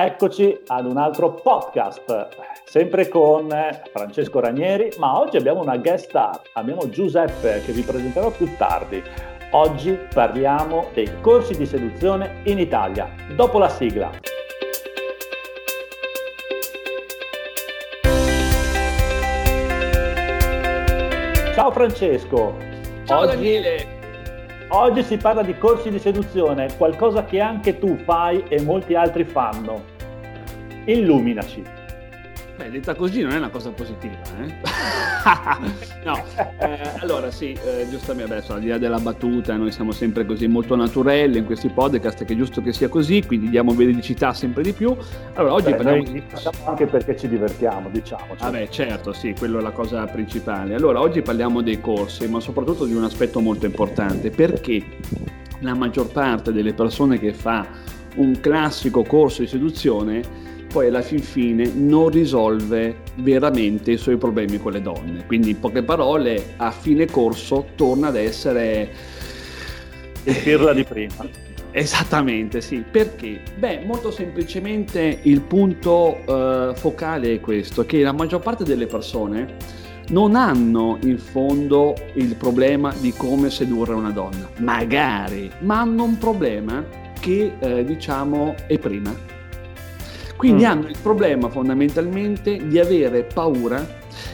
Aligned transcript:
Eccoci 0.00 0.56
ad 0.68 0.86
un 0.86 0.96
altro 0.96 1.32
podcast, 1.32 2.28
sempre 2.62 3.08
con 3.08 3.48
Francesco 3.92 4.38
Ranieri, 4.38 4.92
ma 4.98 5.18
oggi 5.18 5.36
abbiamo 5.36 5.60
una 5.60 5.76
guest 5.76 6.10
star, 6.10 6.40
abbiamo 6.52 6.88
Giuseppe 6.88 7.60
che 7.66 7.72
vi 7.72 7.82
presenterò 7.82 8.30
più 8.30 8.48
tardi. 8.56 9.02
Oggi 9.50 9.98
parliamo 10.14 10.90
dei 10.94 11.20
corsi 11.20 11.56
di 11.56 11.66
seduzione 11.66 12.42
in 12.44 12.60
Italia, 12.60 13.10
dopo 13.34 13.58
la 13.58 13.68
sigla. 13.68 14.12
Ciao 21.54 21.72
Francesco. 21.72 22.56
Ciao 23.04 23.22
oggi, 23.22 23.34
Daniele. 23.34 23.97
Oggi 24.70 25.02
si 25.02 25.16
parla 25.16 25.42
di 25.42 25.56
corsi 25.56 25.88
di 25.88 25.98
seduzione, 25.98 26.68
qualcosa 26.76 27.24
che 27.24 27.40
anche 27.40 27.78
tu 27.78 27.96
fai 28.04 28.44
e 28.48 28.60
molti 28.60 28.94
altri 28.94 29.24
fanno. 29.24 29.82
Illuminaci. 30.84 31.77
Beh, 32.58 32.70
detta 32.70 32.96
così 32.96 33.22
non 33.22 33.30
è 33.30 33.36
una 33.36 33.50
cosa 33.50 33.70
positiva, 33.70 34.18
eh? 34.40 34.52
no, 36.04 36.24
eh, 36.58 36.90
allora 36.98 37.30
sì, 37.30 37.52
eh, 37.52 37.86
giustamente, 37.88 38.32
adesso 38.32 38.54
al 38.54 38.60
di 38.60 38.66
là 38.66 38.78
della 38.78 38.98
battuta, 38.98 39.54
noi 39.54 39.70
siamo 39.70 39.92
sempre 39.92 40.26
così 40.26 40.48
molto 40.48 40.74
naturelli 40.74 41.38
in 41.38 41.44
questi 41.44 41.68
podcast, 41.68 42.24
che 42.24 42.32
è 42.32 42.36
giusto 42.36 42.60
che 42.60 42.72
sia 42.72 42.88
così, 42.88 43.22
quindi 43.24 43.48
diamo 43.48 43.74
veridicità 43.74 44.32
sempre 44.32 44.64
di 44.64 44.72
più. 44.72 44.92
Allora, 45.34 45.54
oggi 45.54 45.70
Beh, 45.70 45.76
parliamo 45.76 46.02
di... 46.02 46.20
anche 46.64 46.86
perché 46.86 47.16
ci 47.16 47.28
divertiamo, 47.28 47.90
diciamo. 47.90 48.34
Vabbè, 48.36 48.62
ah, 48.62 48.68
certo, 48.68 49.12
sì, 49.12 49.36
quello 49.38 49.60
è 49.60 49.62
la 49.62 49.70
cosa 49.70 50.04
principale. 50.06 50.74
Allora, 50.74 51.00
oggi 51.00 51.22
parliamo 51.22 51.62
dei 51.62 51.80
corsi, 51.80 52.26
ma 52.26 52.40
soprattutto 52.40 52.86
di 52.86 52.92
un 52.92 53.04
aspetto 53.04 53.38
molto 53.38 53.66
importante, 53.66 54.30
perché 54.30 54.84
la 55.60 55.74
maggior 55.74 56.10
parte 56.10 56.52
delle 56.52 56.74
persone 56.74 57.20
che 57.20 57.32
fa 57.32 57.64
un 58.16 58.40
classico 58.40 59.04
corso 59.04 59.42
di 59.42 59.46
seduzione 59.46 60.48
poi 60.70 60.88
alla 60.88 61.02
fin 61.02 61.20
fine 61.20 61.70
non 61.74 62.08
risolve 62.10 62.98
veramente 63.16 63.92
i 63.92 63.96
suoi 63.96 64.16
problemi 64.16 64.58
con 64.58 64.72
le 64.72 64.82
donne. 64.82 65.24
Quindi 65.26 65.50
in 65.50 65.60
poche 65.60 65.82
parole, 65.82 66.54
a 66.56 66.70
fine 66.70 67.06
corso 67.06 67.68
torna 67.74 68.08
ad 68.08 68.16
essere... 68.16 68.90
Il 70.24 70.36
pirla 70.42 70.72
di 70.72 70.84
prima. 70.84 71.26
Esattamente, 71.70 72.60
sì. 72.60 72.84
Perché? 72.88 73.40
Beh, 73.56 73.82
molto 73.84 74.10
semplicemente 74.10 75.20
il 75.22 75.40
punto 75.40 76.18
uh, 76.26 76.74
focale 76.74 77.34
è 77.34 77.40
questo, 77.40 77.86
che 77.86 78.02
la 78.02 78.12
maggior 78.12 78.40
parte 78.40 78.64
delle 78.64 78.86
persone 78.86 79.56
non 80.08 80.34
hanno 80.34 80.98
in 81.02 81.18
fondo 81.18 81.94
il 82.14 82.34
problema 82.34 82.92
di 82.98 83.12
come 83.12 83.50
sedurre 83.50 83.94
una 83.94 84.10
donna, 84.10 84.48
magari, 84.58 85.50
ma 85.60 85.80
hanno 85.80 86.04
un 86.04 86.18
problema 86.18 86.84
che 87.20 87.52
eh, 87.58 87.84
diciamo 87.84 88.54
è 88.66 88.78
prima 88.78 89.37
quindi 90.38 90.62
mm. 90.62 90.66
hanno 90.66 90.86
il 90.86 90.96
problema 91.02 91.48
fondamentalmente 91.50 92.68
di 92.68 92.78
avere 92.78 93.24
paura, 93.24 93.84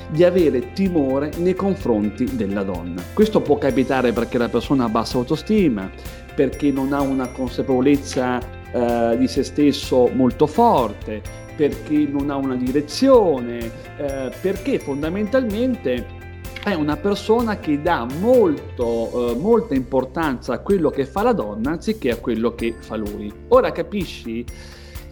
di 0.09 0.23
avere 0.23 0.73
timore 0.75 1.31
nei 1.39 1.55
confronti 1.55 2.37
della 2.37 2.63
donna. 2.63 3.03
Questo 3.15 3.41
può 3.41 3.57
capitare 3.57 4.13
perché 4.13 4.37
la 4.37 4.51
persona 4.51 4.85
ha 4.85 4.89
bassa 4.91 5.17
autostima, 5.17 5.91
perché 6.35 6.71
non 6.71 6.93
ha 6.93 7.01
una 7.01 7.29
consapevolezza 7.29 8.39
eh, 8.71 9.17
di 9.19 9.27
se 9.27 9.43
stesso 9.43 10.11
molto 10.13 10.47
forte, 10.47 11.23
perché 11.57 12.07
non 12.07 12.29
ha 12.29 12.37
una 12.37 12.57
direzione, 12.57 13.59
eh, 13.97 14.31
perché 14.43 14.79
fondamentalmente 14.79 16.23
è 16.63 16.75
una 16.75 16.97
persona 16.97 17.59
che 17.59 17.81
dà 17.81 18.07
molto, 18.21 19.31
eh, 19.31 19.37
molta 19.37 19.75
importanza 19.75 20.53
a 20.53 20.59
quello 20.59 20.91
che 20.91 21.07
fa 21.07 21.23
la 21.23 21.33
donna 21.33 21.71
anziché 21.71 22.11
a 22.11 22.17
quello 22.17 22.55
che 22.55 22.75
fa 22.79 22.97
lui. 22.97 23.33
Ora 23.49 23.73
capisci? 23.73 24.45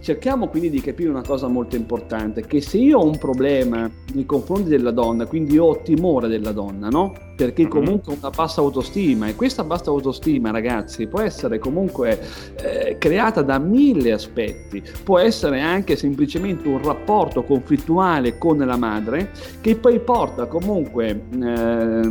Cerchiamo 0.02 0.48
quindi 0.48 0.68
di 0.68 0.80
capire 0.80 1.10
una 1.10 1.22
cosa 1.22 1.46
molto 1.46 1.76
importante, 1.76 2.44
che 2.44 2.60
se 2.60 2.76
io 2.78 2.98
ho 2.98 3.04
un 3.04 3.18
problema 3.18 3.88
nei 4.14 4.26
confronti 4.26 4.68
della 4.68 4.90
donna, 4.90 5.26
quindi 5.26 5.58
ho 5.58 5.80
timore 5.80 6.26
della 6.26 6.50
donna, 6.50 6.88
no? 6.88 7.14
Perché 7.36 7.62
mhm. 7.62 7.68
comunque 7.68 8.12
ho 8.12 8.16
una 8.18 8.30
bassa 8.30 8.60
autostima 8.60 9.28
e 9.28 9.36
questa 9.36 9.62
bassa 9.62 9.90
autostima, 9.90 10.50
ragazzi, 10.50 11.06
può 11.06 11.20
essere 11.20 11.60
comunque 11.60 12.18
eh, 12.56 12.96
creata 12.98 13.42
da 13.42 13.60
mille 13.60 14.10
aspetti. 14.10 14.82
Può 15.04 15.20
essere 15.20 15.60
anche 15.60 15.94
semplicemente 15.94 16.66
un 16.66 16.82
rapporto 16.82 17.44
conflittuale 17.44 18.38
con 18.38 18.58
la 18.58 18.76
madre 18.76 19.30
che 19.60 19.76
poi 19.76 20.00
porta 20.00 20.46
comunque 20.46 21.10
eh, 21.10 22.08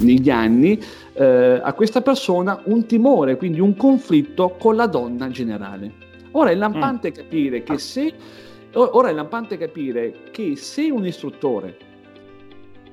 negli 0.00 0.30
anni 0.30 0.80
eh, 1.12 1.60
a 1.62 1.72
questa 1.74 2.00
persona 2.00 2.62
un 2.64 2.86
timore, 2.86 3.36
quindi 3.36 3.60
un 3.60 3.76
conflitto 3.76 4.56
con 4.58 4.74
la 4.74 4.86
donna 4.86 5.28
generale. 5.28 6.05
Ora 6.36 6.50
è 6.50 6.54
lampante 6.54 7.08
mm. 7.08 7.12
capire 7.12 7.62
che 7.62 7.78
se 7.78 8.12
ora 8.74 9.08
è 9.08 9.12
lampante 9.12 9.56
capire 9.56 10.24
che 10.30 10.54
se 10.54 10.90
un 10.90 11.06
istruttore 11.06 11.78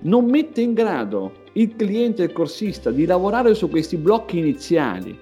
non 0.03 0.25
mette 0.25 0.61
in 0.61 0.73
grado 0.73 1.41
il 1.53 1.75
cliente, 1.75 2.23
il 2.23 2.31
corsista, 2.31 2.89
di 2.89 3.05
lavorare 3.05 3.53
su 3.53 3.69
questi 3.69 3.97
blocchi 3.97 4.37
iniziali 4.37 5.19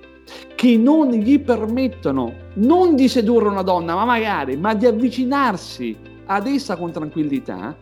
che 0.53 0.77
non 0.77 1.09
gli 1.09 1.39
permettono 1.39 2.35
non 2.55 2.95
di 2.95 3.07
sedurre 3.07 3.49
una 3.49 3.63
donna, 3.63 3.95
ma 3.95 4.05
magari, 4.05 4.55
ma 4.55 4.75
di 4.75 4.85
avvicinarsi 4.85 5.97
ad 6.25 6.45
essa 6.45 6.77
con 6.77 6.91
tranquillità, 6.91 7.75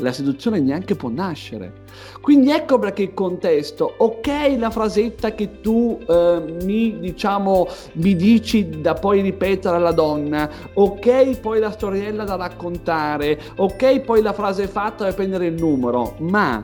la 0.00 0.12
seduzione 0.12 0.60
neanche 0.60 0.94
può 0.94 1.08
nascere. 1.08 1.84
Quindi 2.20 2.50
ecco 2.50 2.78
perché 2.78 3.02
il 3.02 3.14
contesto, 3.14 3.94
ok 3.98 4.56
la 4.58 4.70
frasetta 4.70 5.34
che 5.34 5.60
tu 5.60 5.98
eh, 6.08 6.56
mi, 6.62 6.98
diciamo, 6.98 7.66
mi 7.94 8.16
dici 8.16 8.80
da 8.80 8.94
poi 8.94 9.20
ripetere 9.20 9.76
alla 9.76 9.92
donna, 9.92 10.50
ok 10.74 11.38
poi 11.40 11.60
la 11.60 11.70
storiella 11.70 12.24
da 12.24 12.36
raccontare, 12.36 13.40
ok 13.56 14.00
poi 14.00 14.22
la 14.22 14.32
frase 14.32 14.66
fatta 14.66 15.04
da 15.04 15.12
prendere 15.12 15.46
il 15.46 15.54
numero, 15.54 16.16
ma 16.20 16.62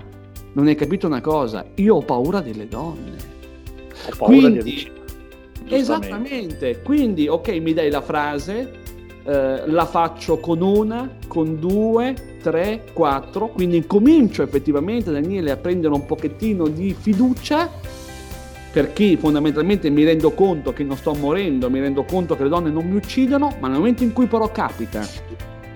non 0.52 0.66
hai 0.66 0.74
capito 0.74 1.06
una 1.06 1.20
cosa, 1.20 1.64
io 1.76 1.96
ho 1.96 2.02
paura 2.02 2.40
delle 2.40 2.68
donne. 2.68 3.34
Ho 4.10 4.16
paura 4.16 4.36
Quindi, 4.36 4.62
di 4.62 4.94
Esattamente, 5.68 6.80
quindi 6.82 7.26
ok 7.26 7.48
mi 7.60 7.72
dai 7.72 7.90
la 7.90 8.00
frase, 8.00 8.84
eh, 9.26 9.62
la 9.66 9.86
faccio 9.86 10.38
con 10.38 10.62
una, 10.62 11.16
con 11.26 11.58
due, 11.58 12.14
3, 12.40 12.84
4, 12.92 13.48
quindi 13.48 13.84
comincio 13.84 14.42
effettivamente 14.44 15.10
Daniele 15.10 15.50
a 15.50 15.56
prendere 15.56 15.94
un 15.94 16.06
pochettino 16.06 16.68
di 16.68 16.94
fiducia. 16.98 17.68
Perché 18.72 19.16
fondamentalmente 19.16 19.88
mi 19.88 20.04
rendo 20.04 20.32
conto 20.32 20.72
che 20.74 20.84
non 20.84 20.96
sto 20.96 21.14
morendo, 21.14 21.70
mi 21.70 21.80
rendo 21.80 22.04
conto 22.04 22.36
che 22.36 22.42
le 22.42 22.50
donne 22.50 22.70
non 22.70 22.86
mi 22.86 22.96
uccidono, 22.96 23.56
ma 23.58 23.68
nel 23.68 23.78
momento 23.78 24.02
in 24.02 24.12
cui 24.12 24.26
però 24.26 24.52
capita 24.52 25.00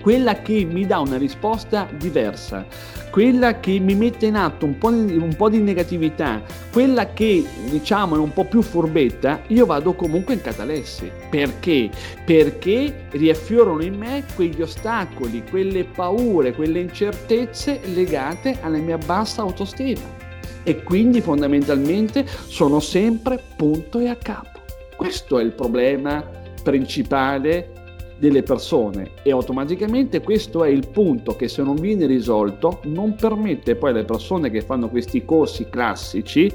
quella 0.01 0.41
che 0.41 0.65
mi 0.65 0.85
dà 0.85 0.99
una 0.99 1.17
risposta 1.17 1.87
diversa, 1.97 2.65
quella 3.11 3.59
che 3.59 3.79
mi 3.79 3.93
mette 3.93 4.25
in 4.25 4.35
atto 4.35 4.65
un 4.65 4.77
po' 4.77 4.87
un 4.87 5.33
po 5.37 5.49
di 5.49 5.59
negatività, 5.59 6.41
quella 6.71 7.13
che 7.13 7.45
diciamo 7.69 8.15
è 8.15 8.19
un 8.19 8.33
po' 8.33 8.45
più 8.45 8.61
furbetta, 8.61 9.41
io 9.47 9.65
vado 9.65 9.93
comunque 9.93 10.33
in 10.33 10.41
catalessi. 10.41 11.11
Perché? 11.29 11.89
Perché 12.25 13.05
riaffiorano 13.11 13.83
in 13.83 13.95
me 13.95 14.25
quegli 14.35 14.61
ostacoli, 14.61 15.43
quelle 15.49 15.83
paure, 15.83 16.53
quelle 16.53 16.79
incertezze 16.79 17.79
legate 17.93 18.57
alla 18.61 18.77
mia 18.77 18.97
bassa 18.97 19.41
autostima. 19.41 20.19
E 20.63 20.83
quindi 20.83 21.21
fondamentalmente 21.21 22.25
sono 22.47 22.79
sempre 22.79 23.41
punto 23.55 23.99
e 23.99 24.09
a 24.09 24.15
capo. 24.15 24.59
Questo 24.95 25.39
è 25.39 25.43
il 25.43 25.51
problema 25.51 26.23
principale 26.63 27.80
delle 28.21 28.43
persone 28.43 29.13
e 29.23 29.31
automaticamente 29.31 30.21
questo 30.21 30.63
è 30.63 30.69
il 30.69 30.87
punto 30.89 31.35
che 31.35 31.47
se 31.47 31.63
non 31.63 31.73
viene 31.73 32.05
risolto 32.05 32.81
non 32.83 33.15
permette 33.15 33.75
poi 33.75 33.89
alle 33.89 34.03
persone 34.03 34.51
che 34.51 34.61
fanno 34.61 34.89
questi 34.89 35.25
corsi 35.25 35.67
classici 35.67 36.53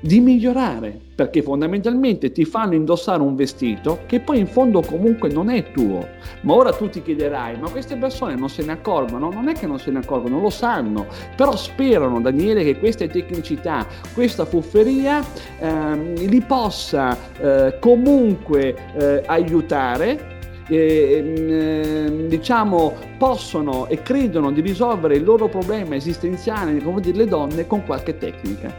di 0.00 0.18
migliorare 0.18 0.98
perché 1.14 1.40
fondamentalmente 1.40 2.32
ti 2.32 2.44
fanno 2.44 2.74
indossare 2.74 3.22
un 3.22 3.36
vestito 3.36 4.00
che 4.06 4.18
poi 4.18 4.40
in 4.40 4.48
fondo 4.48 4.80
comunque 4.80 5.28
non 5.28 5.50
è 5.50 5.70
tuo. 5.70 6.04
Ma 6.40 6.54
ora 6.54 6.72
tu 6.72 6.88
ti 6.90 7.00
chiederai 7.00 7.56
ma 7.60 7.70
queste 7.70 7.94
persone 7.94 8.34
non 8.34 8.48
se 8.48 8.64
ne 8.64 8.72
accorgono? 8.72 9.30
Non 9.30 9.46
è 9.46 9.52
che 9.52 9.68
non 9.68 9.78
se 9.78 9.92
ne 9.92 10.00
accorgono 10.00 10.40
lo 10.40 10.50
sanno 10.50 11.06
però 11.36 11.54
sperano 11.54 12.20
Daniele 12.20 12.64
che 12.64 12.80
queste 12.80 13.06
tecnicità 13.06 13.86
questa 14.14 14.44
fufferia 14.44 15.24
ehm, 15.60 16.14
li 16.26 16.40
possa 16.40 17.16
eh, 17.38 17.78
comunque 17.78 18.74
eh, 18.96 19.22
aiutare 19.26 20.31
eh, 20.68 22.24
diciamo, 22.28 22.94
possono 23.18 23.88
e 23.88 24.02
credono 24.02 24.50
di 24.52 24.60
risolvere 24.60 25.16
il 25.16 25.24
loro 25.24 25.48
problema 25.48 25.94
esistenziale 25.94 26.72
nei 26.72 26.82
confronti 26.82 27.12
delle 27.12 27.26
donne 27.26 27.66
con 27.66 27.84
qualche 27.84 28.16
tecnica. 28.16 28.74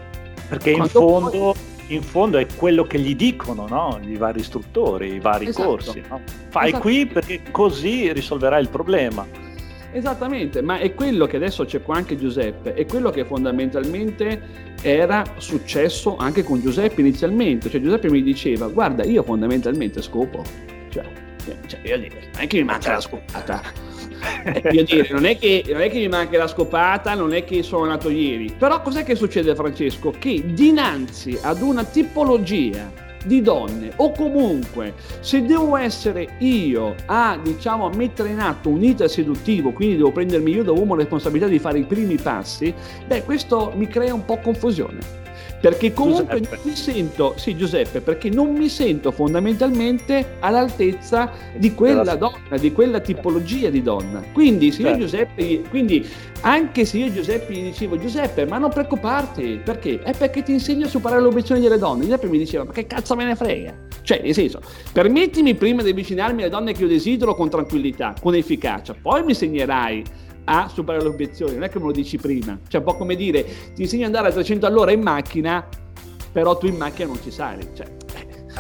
Perché 0.47 0.71
in 0.71 0.85
fondo, 0.85 1.29
poi... 1.29 1.53
in 1.87 2.01
fondo, 2.01 2.37
è 2.37 2.45
quello 2.55 2.83
che 2.83 2.99
gli 2.99 3.15
dicono 3.15 3.67
no? 3.67 3.99
i 4.05 4.15
vari 4.15 4.39
istruttori, 4.39 5.15
i 5.15 5.19
vari 5.19 5.47
esatto. 5.47 5.67
corsi. 5.67 6.01
No? 6.09 6.21
Fai 6.49 6.67
esatto. 6.67 6.81
qui 6.81 7.05
perché 7.05 7.41
così 7.51 8.11
risolverai 8.11 8.61
il 8.61 8.69
problema. 8.69 9.25
Esattamente, 9.95 10.63
ma 10.63 10.79
è 10.79 10.95
quello 10.95 11.27
che 11.27 11.35
adesso 11.35 11.65
c'è 11.65 11.83
qua 11.83 11.97
anche 11.97 12.17
Giuseppe, 12.17 12.73
è 12.73 12.83
quello 12.87 13.11
che 13.11 13.25
fondamentalmente 13.25 14.41
era 14.81 15.23
successo 15.37 16.17
anche 16.17 16.43
con 16.43 16.59
Giuseppe 16.59 17.01
inizialmente. 17.01 17.69
Cioè 17.69 17.79
Giuseppe 17.79 18.09
mi 18.09 18.23
diceva, 18.23 18.67
guarda, 18.67 19.03
io 19.03 19.21
fondamentalmente 19.21 20.01
scopo. 20.01 20.43
Cioè, 20.89 21.05
cioè, 21.65 21.79
io 21.83 21.97
dire, 21.97 22.29
non 22.33 22.41
è 22.41 22.47
che 22.47 22.57
mi 22.57 22.63
manca 22.63 22.93
la 22.93 23.01
scopata. 23.01 23.61
io 24.71 24.83
dire, 24.83 25.07
non 25.11 25.25
è, 25.25 25.37
che, 25.37 25.63
non 25.67 25.81
è 25.81 25.89
che 25.89 25.99
mi 25.99 26.07
manca 26.07 26.37
la 26.37 26.47
scopata, 26.47 27.13
non 27.13 27.33
è 27.33 27.43
che 27.43 27.63
sono 27.63 27.85
nato 27.85 28.09
ieri. 28.09 28.53
Però 28.57 28.81
cos'è 28.81 29.03
che 29.03 29.15
succede, 29.15 29.55
Francesco? 29.55 30.11
Che 30.11 30.53
dinanzi 30.53 31.37
ad 31.41 31.61
una 31.61 31.83
tipologia 31.83 32.91
di 33.25 33.41
donne 33.41 33.91
o 33.95 34.11
comunque 34.11 34.93
se 35.21 35.43
devo 35.43 35.77
essere 35.77 36.35
io 36.39 36.93
a 37.05 37.39
diciamo 37.41 37.85
a 37.85 37.95
mettere 37.95 38.29
in 38.29 38.39
atto 38.39 38.69
un 38.69 38.83
iter 38.83 39.09
seduttivo 39.09 39.71
quindi 39.71 39.95
devo 39.97 40.11
prendermi 40.11 40.51
io 40.51 40.63
da 40.63 40.71
uomo 40.71 40.95
responsabilità 40.95 41.47
di 41.47 41.59
fare 41.59 41.79
i 41.79 41.85
primi 41.85 42.17
passi 42.17 42.73
beh 43.07 43.23
questo 43.23 43.71
mi 43.75 43.87
crea 43.87 44.13
un 44.13 44.25
po' 44.25 44.39
confusione 44.39 45.21
perché 45.63 45.93
comunque 45.93 46.41
Giuseppe. 46.41 46.55
non 46.57 46.65
mi 46.65 46.75
sento, 46.75 47.33
sì 47.37 47.55
Giuseppe, 47.55 48.01
perché 48.01 48.29
non 48.29 48.51
mi 48.53 48.67
sento 48.67 49.11
fondamentalmente 49.11 50.35
all'altezza 50.39 51.31
di 51.55 51.73
quella 51.73 52.15
donna, 52.15 52.57
di 52.59 52.73
quella 52.73 52.99
tipologia 52.99 53.69
di 53.69 53.81
donna. 53.81 54.21
Quindi 54.33 54.73
se 54.73 54.81
io 54.81 54.87
certo. 54.87 55.03
Giuseppe, 55.03 55.61
quindi 55.69 56.05
anche 56.41 56.83
se 56.83 56.97
io 56.97 57.13
Giuseppe 57.13 57.53
gli 57.53 57.63
dicevo 57.63 57.97
Giuseppe, 57.97 58.45
ma 58.45 58.57
non 58.57 58.71
preoccuparti, 58.71 59.61
perché? 59.63 60.01
È 60.01 60.13
perché 60.13 60.43
ti 60.43 60.51
insegno 60.51 60.85
a 60.85 60.89
superare 60.89 61.21
le 61.21 61.27
obiezioni 61.27 61.61
delle 61.61 61.77
donne. 61.77 62.03
Giuseppe 62.03 62.27
mi 62.27 62.39
diceva, 62.39 62.65
ma 62.65 62.73
che 62.73 62.85
cazzo 62.85 63.15
me 63.15 63.23
ne 63.23 63.35
frega? 63.37 63.73
Cioè, 64.01 64.19
nel 64.21 64.33
senso, 64.33 64.59
permettimi 64.91 65.55
prima 65.55 65.81
di 65.81 65.91
avvicinarmi 65.91 66.41
alle 66.41 66.51
donne 66.51 66.73
che 66.73 66.81
io 66.81 66.89
desidero 66.89 67.35
con 67.35 67.49
tranquillità, 67.49 68.13
con 68.21 68.35
efficacia, 68.35 68.93
poi 69.01 69.21
mi 69.21 69.29
insegnerai 69.29 70.03
a 70.45 70.67
superare 70.67 71.03
le 71.03 71.09
obiezioni, 71.09 71.53
non 71.53 71.63
è 71.63 71.69
che 71.69 71.79
me 71.79 71.85
lo 71.85 71.91
dici 71.91 72.17
prima, 72.17 72.59
cioè 72.67 72.81
un 72.81 72.87
po' 72.87 72.95
come 72.95 73.15
dire 73.15 73.45
ti 73.73 73.83
insegno 73.83 74.05
ad 74.05 74.15
andare 74.15 74.29
a 74.29 74.31
300 74.31 74.65
all'ora 74.65 74.91
in 74.91 75.01
macchina, 75.01 75.67
però 76.31 76.57
tu 76.57 76.67
in 76.67 76.75
macchina 76.75 77.07
non 77.07 77.21
ci 77.21 77.31
sali, 77.31 77.67
cioè, 77.73 77.85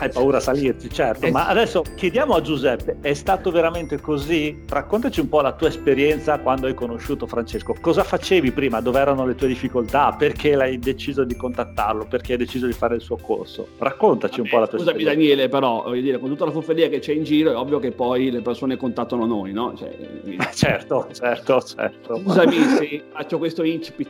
hai 0.03 0.09
paura 0.11 0.37
a 0.37 0.41
salirci, 0.41 0.89
certo, 0.89 1.29
ma 1.29 1.47
adesso 1.47 1.83
chiediamo 1.95 2.33
a 2.33 2.41
Giuseppe, 2.41 2.97
è 3.01 3.13
stato 3.13 3.51
veramente 3.51 3.99
così? 3.99 4.63
Raccontaci 4.67 5.21
un 5.21 5.29
po' 5.29 5.41
la 5.41 5.53
tua 5.53 5.69
esperienza 5.69 6.39
quando 6.39 6.67
hai 6.67 6.73
conosciuto 6.73 7.25
Francesco. 7.25 7.75
Cosa 7.79 8.03
facevi 8.03 8.51
prima? 8.51 8.81
Dove 8.81 8.99
erano 8.99 9.25
le 9.25 9.35
tue 9.35 9.47
difficoltà? 9.47 10.13
Perché 10.17 10.55
l'hai 10.55 10.77
deciso 10.77 11.23
di 11.23 11.35
contattarlo? 11.35 12.05
Perché 12.05 12.33
hai 12.33 12.37
deciso 12.37 12.65
di 12.65 12.73
fare 12.73 12.95
il 12.95 13.01
suo 13.01 13.17
corso? 13.17 13.69
Raccontaci 13.77 14.37
Vabbè, 14.37 14.43
un 14.43 14.49
po' 14.49 14.59
la 14.59 14.67
tua 14.67 14.77
scusami 14.79 14.97
esperienza. 14.97 15.21
Scusami 15.21 15.35
Daniele, 15.35 15.49
però, 15.49 15.83
voglio 15.83 16.01
dire, 16.01 16.19
con 16.19 16.29
tutta 16.29 16.45
la 16.45 16.51
fuffelia 16.51 16.89
che 16.89 16.99
c'è 16.99 17.13
in 17.13 17.23
giro 17.23 17.51
è 17.51 17.55
ovvio 17.55 17.79
che 17.79 17.91
poi 17.91 18.29
le 18.29 18.41
persone 18.41 18.75
contattano 18.75 19.25
noi, 19.25 19.53
no? 19.53 19.73
Cioè, 19.75 19.95
certo, 20.53 21.07
certo, 21.13 21.61
certo. 21.61 22.19
Scusami 22.19 22.55
se 22.77 23.03
faccio 23.11 23.37
questo 23.37 23.63
incipit. 23.63 24.09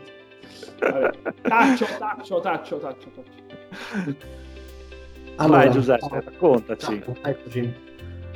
Vabbè. 0.79 1.11
Taccio, 1.43 1.85
taccio, 1.97 2.39
taccio, 2.39 2.77
taccio, 2.77 3.09
taccio. 3.15 4.41
Allora, 5.37 5.63
Vai 5.63 5.71
Giuseppe, 5.71 6.21
raccontaci. 6.23 7.03
eccoci. 7.23 7.73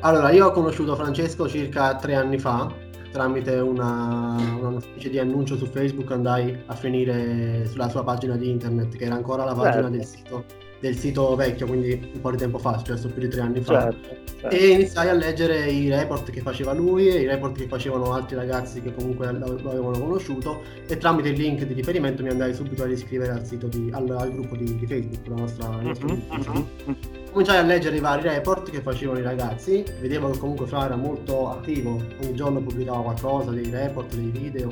Allora, 0.02 0.30
io 0.32 0.48
ho 0.48 0.52
conosciuto 0.52 0.96
Francesco 0.96 1.48
circa 1.48 1.96
tre 1.96 2.16
anni 2.16 2.38
fa 2.38 2.72
tramite 3.12 3.56
una, 3.56 4.36
una, 4.60 4.80
specie 4.80 5.10
di 5.10 5.18
annuncio 5.18 5.58
su 5.58 5.66
Facebook 5.66 6.12
andai 6.12 6.56
a 6.68 6.76
finire 6.76 7.66
sulla 7.66 7.90
sua 7.90 8.04
pagina 8.04 8.36
di 8.36 8.50
internet 8.50 8.96
che 8.96 9.06
era 9.06 9.16
ancora 9.16 9.44
la 9.44 9.54
pagina 9.54 9.74
certo. 9.74 9.90
del 9.90 10.06
sito 10.06 10.46
del 10.80 10.98
sito 10.98 11.36
vecchio, 11.36 11.66
quindi 11.66 12.12
un 12.14 12.22
po' 12.22 12.32
di 12.32 12.38
tempo 12.38 12.58
fa, 12.58 12.82
cioè 12.84 12.98
più 12.98 13.22
di 13.22 13.28
tre 13.28 13.42
anni 13.42 13.62
fa. 13.62 13.84
Certo, 13.84 14.10
certo. 14.40 14.56
E 14.56 14.68
iniziai 14.68 15.10
a 15.10 15.14
leggere 15.14 15.70
i 15.70 15.90
report 15.90 16.30
che 16.32 16.42
faceva 16.42 16.74
lui 16.74 17.08
e 17.08 17.22
i 17.22 17.26
report 17.26 17.58
che 17.58 17.68
facevano 17.68 18.14
altri 18.14 18.36
ragazzi 18.36 18.82
che 18.82 18.94
comunque 18.94 19.32
lo, 19.32 19.46
avevano 19.46 20.00
conosciuto 20.00 20.62
e 20.88 20.98
tramite 20.98 21.30
il 21.30 21.40
link 21.40 21.64
di 21.64 21.74
riferimento 21.74 22.22
mi 22.24 22.30
andai 22.30 22.54
subito 22.54 22.84
a 22.84 22.88
iscrivere 22.88 23.32
al, 23.32 23.46
sito 23.46 23.68
di, 23.68 23.90
al, 23.92 24.10
al 24.10 24.32
gruppo 24.32 24.56
di, 24.56 24.78
di, 24.78 24.86
Facebook, 24.86 25.28
la 25.28 25.36
nostra, 25.36 25.70
mm-hmm, 25.70 26.22
mm-hmm. 26.34 26.94
Cominciai 27.32 27.58
a 27.58 27.64
leggere 27.64 27.98
i 27.98 28.00
vari 28.00 28.22
report 28.28 28.70
che 28.72 28.82
facevano 28.82 29.20
i 29.20 29.24
ragazzi, 29.24 29.84
vedevo 30.00 30.30
che 30.30 30.40
comunque 30.40 30.66
Fra 30.66 30.86
era 30.86 30.96
molto 30.96 31.50
attivo, 31.50 32.02
ogni 32.24 32.34
giorno 32.34 32.62
pubblicava 32.62 33.02
qualcosa, 33.02 33.52
dei 33.52 33.70
report, 33.70 34.16
dei 34.16 34.30
video, 34.32 34.70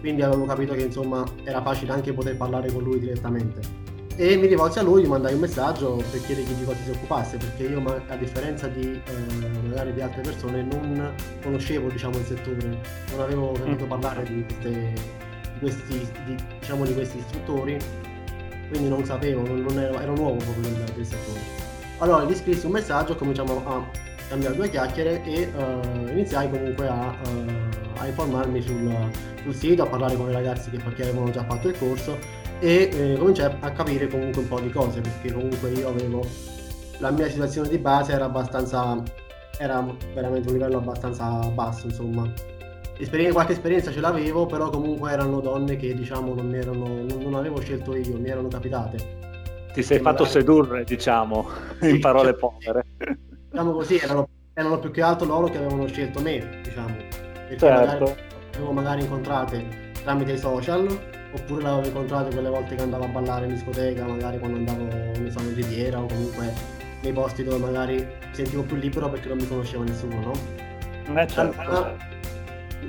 quindi 0.00 0.22
avevo 0.22 0.44
capito 0.44 0.74
che 0.74 0.82
insomma 0.82 1.24
era 1.44 1.62
facile 1.62 1.92
anche 1.92 2.12
poter 2.12 2.36
parlare 2.36 2.70
con 2.70 2.82
lui 2.82 3.00
direttamente 3.00 3.85
e 4.18 4.34
mi 4.36 4.46
rivolsi 4.46 4.78
a 4.78 4.82
lui, 4.82 5.02
gli 5.02 5.06
mandai 5.06 5.34
un 5.34 5.40
messaggio 5.40 6.02
per 6.10 6.22
chiedergli 6.22 6.52
di 6.52 6.64
cosa 6.64 6.78
si 6.82 6.90
occupasse, 6.90 7.36
perché 7.36 7.64
io 7.64 8.02
a 8.08 8.16
differenza 8.16 8.66
di 8.66 8.92
eh, 9.04 9.68
magari 9.68 9.92
di 9.92 10.00
altre 10.00 10.22
persone 10.22 10.62
non 10.62 11.14
conoscevo 11.42 11.90
diciamo, 11.90 12.16
il 12.16 12.24
settore, 12.24 12.80
non 13.10 13.20
avevo 13.20 13.54
sentito 13.56 13.84
mm. 13.84 13.88
parlare 13.88 14.22
di, 14.22 14.42
queste, 14.44 14.70
di, 14.70 15.58
questi, 15.60 16.08
di, 16.24 16.36
diciamo, 16.60 16.86
di 16.86 16.94
questi 16.94 17.18
istruttori, 17.18 17.78
quindi 18.70 18.88
non 18.88 19.04
sapevo, 19.04 19.46
non, 19.46 19.60
non 19.60 19.78
ero, 19.78 20.00
ero, 20.00 20.14
nuovo 20.14 20.36
proprio 20.36 20.62
nel, 20.62 20.84
nel, 20.96 21.04
settore. 21.04 21.40
Allora 21.98 22.24
gli 22.24 22.34
scrissi 22.34 22.64
un 22.64 22.72
messaggio, 22.72 23.16
cominciamo 23.16 23.62
a 23.66 23.86
cambiare 24.28 24.56
due 24.56 24.70
chiacchiere 24.70 25.22
e 25.24 25.50
uh, 25.54 26.08
iniziai 26.08 26.48
comunque 26.48 26.88
a, 26.88 27.14
uh, 27.22 27.98
a 27.98 28.06
informarmi 28.06 28.62
sul, 28.62 29.10
sul, 29.42 29.54
sito, 29.54 29.82
a 29.82 29.86
parlare 29.86 30.16
con 30.16 30.30
i 30.30 30.32
ragazzi 30.32 30.70
che, 30.70 30.78
che 30.78 31.02
avevano 31.02 31.30
già 31.30 31.44
fatto 31.44 31.68
il 31.68 31.78
corso 31.78 32.44
e 32.58 32.90
eh, 32.92 33.16
cominciai 33.18 33.54
a 33.60 33.70
capire 33.70 34.08
comunque 34.08 34.42
un 34.42 34.48
po' 34.48 34.60
di 34.60 34.70
cose 34.70 35.00
perché 35.00 35.32
comunque 35.32 35.70
io 35.70 35.88
avevo 35.88 36.24
la 36.98 37.10
mia 37.10 37.28
situazione 37.28 37.68
di 37.68 37.78
base 37.78 38.12
era 38.12 38.24
abbastanza 38.24 39.02
era 39.58 39.84
veramente 40.14 40.48
un 40.48 40.54
livello 40.54 40.78
abbastanza 40.78 41.24
basso 41.50 41.86
insomma. 41.86 42.30
Esperienza, 42.98 43.34
qualche 43.34 43.52
esperienza 43.52 43.90
ce 43.90 44.00
l'avevo 44.00 44.46
però 44.46 44.70
comunque 44.70 45.10
erano 45.10 45.40
donne 45.40 45.76
che 45.76 45.94
diciamo 45.94 46.34
non, 46.34 46.54
erano, 46.54 46.86
non, 46.86 47.18
non 47.20 47.34
avevo 47.34 47.60
scelto 47.60 47.94
io 47.94 48.18
mi 48.18 48.28
erano 48.28 48.48
capitate. 48.48 49.24
Ti 49.72 49.82
sei 49.82 49.98
fatto 49.98 50.22
magari... 50.22 50.40
sedurre 50.40 50.84
diciamo 50.84 51.48
sì, 51.80 51.90
in 51.90 52.00
parole 52.00 52.30
cioè, 52.30 52.38
povere. 52.38 52.86
diciamo 53.50 53.72
così 53.72 53.98
erano, 53.98 54.28
erano, 54.54 54.78
più 54.78 54.90
che 54.90 55.02
altro 55.02 55.26
loro 55.26 55.48
che 55.48 55.58
avevano 55.58 55.86
scelto 55.86 56.20
me 56.20 56.60
diciamo. 56.62 56.94
Perché 56.94 57.58
certo. 57.58 58.04
magari 58.04 58.20
avevo 58.54 58.72
magari 58.72 59.02
incontrate 59.02 59.92
tramite 60.02 60.32
i 60.32 60.38
social 60.38 61.14
oppure 61.36 61.62
l'avevo 61.62 61.86
incontrato 61.86 62.30
quelle 62.30 62.48
volte 62.48 62.74
che 62.74 62.82
andavo 62.82 63.04
a 63.04 63.08
ballare 63.08 63.46
in 63.46 63.52
discoteca, 63.52 64.04
magari 64.04 64.38
quando 64.38 64.56
andavo 64.56 64.84
ne 65.20 65.30
so, 65.30 65.40
in 65.40 65.54
riviera 65.54 66.00
o 66.00 66.06
comunque 66.06 66.52
nei 67.02 67.12
posti 67.12 67.44
dove 67.44 67.58
magari 67.58 67.96
mi 67.96 68.06
sentivo 68.32 68.62
più 68.62 68.76
libero 68.76 69.08
perché 69.10 69.28
non 69.28 69.36
mi 69.36 69.46
conosceva 69.46 69.84
nessuno, 69.84 70.20
no? 70.20 71.20
Eh, 71.20 71.26
certo. 71.28 71.60
allora, 71.60 71.96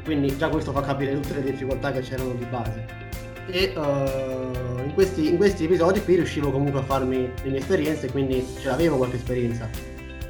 quindi 0.04 0.36
già 0.38 0.50
questo 0.50 0.72
fa 0.72 0.82
capire 0.82 1.14
tutte 1.20 1.36
le 1.36 1.44
difficoltà 1.44 1.92
che 1.92 2.00
c'erano 2.00 2.34
di 2.34 2.46
base. 2.46 3.06
E 3.50 3.74
uh, 3.76 4.84
in, 4.84 4.92
questi, 4.94 5.30
in, 5.30 5.38
questi, 5.38 5.66
episodi 5.66 6.04
qui 6.04 6.16
riuscivo 6.16 6.52
comunque 6.52 6.80
a 6.80 6.84
farmi 6.84 7.30
le 7.44 7.50
mie 7.50 7.60
esperienze, 7.60 8.12
quindi 8.12 8.46
ce 8.60 8.68
l'avevo 8.68 8.98
qualche 8.98 9.18
esperienza. 9.18 9.70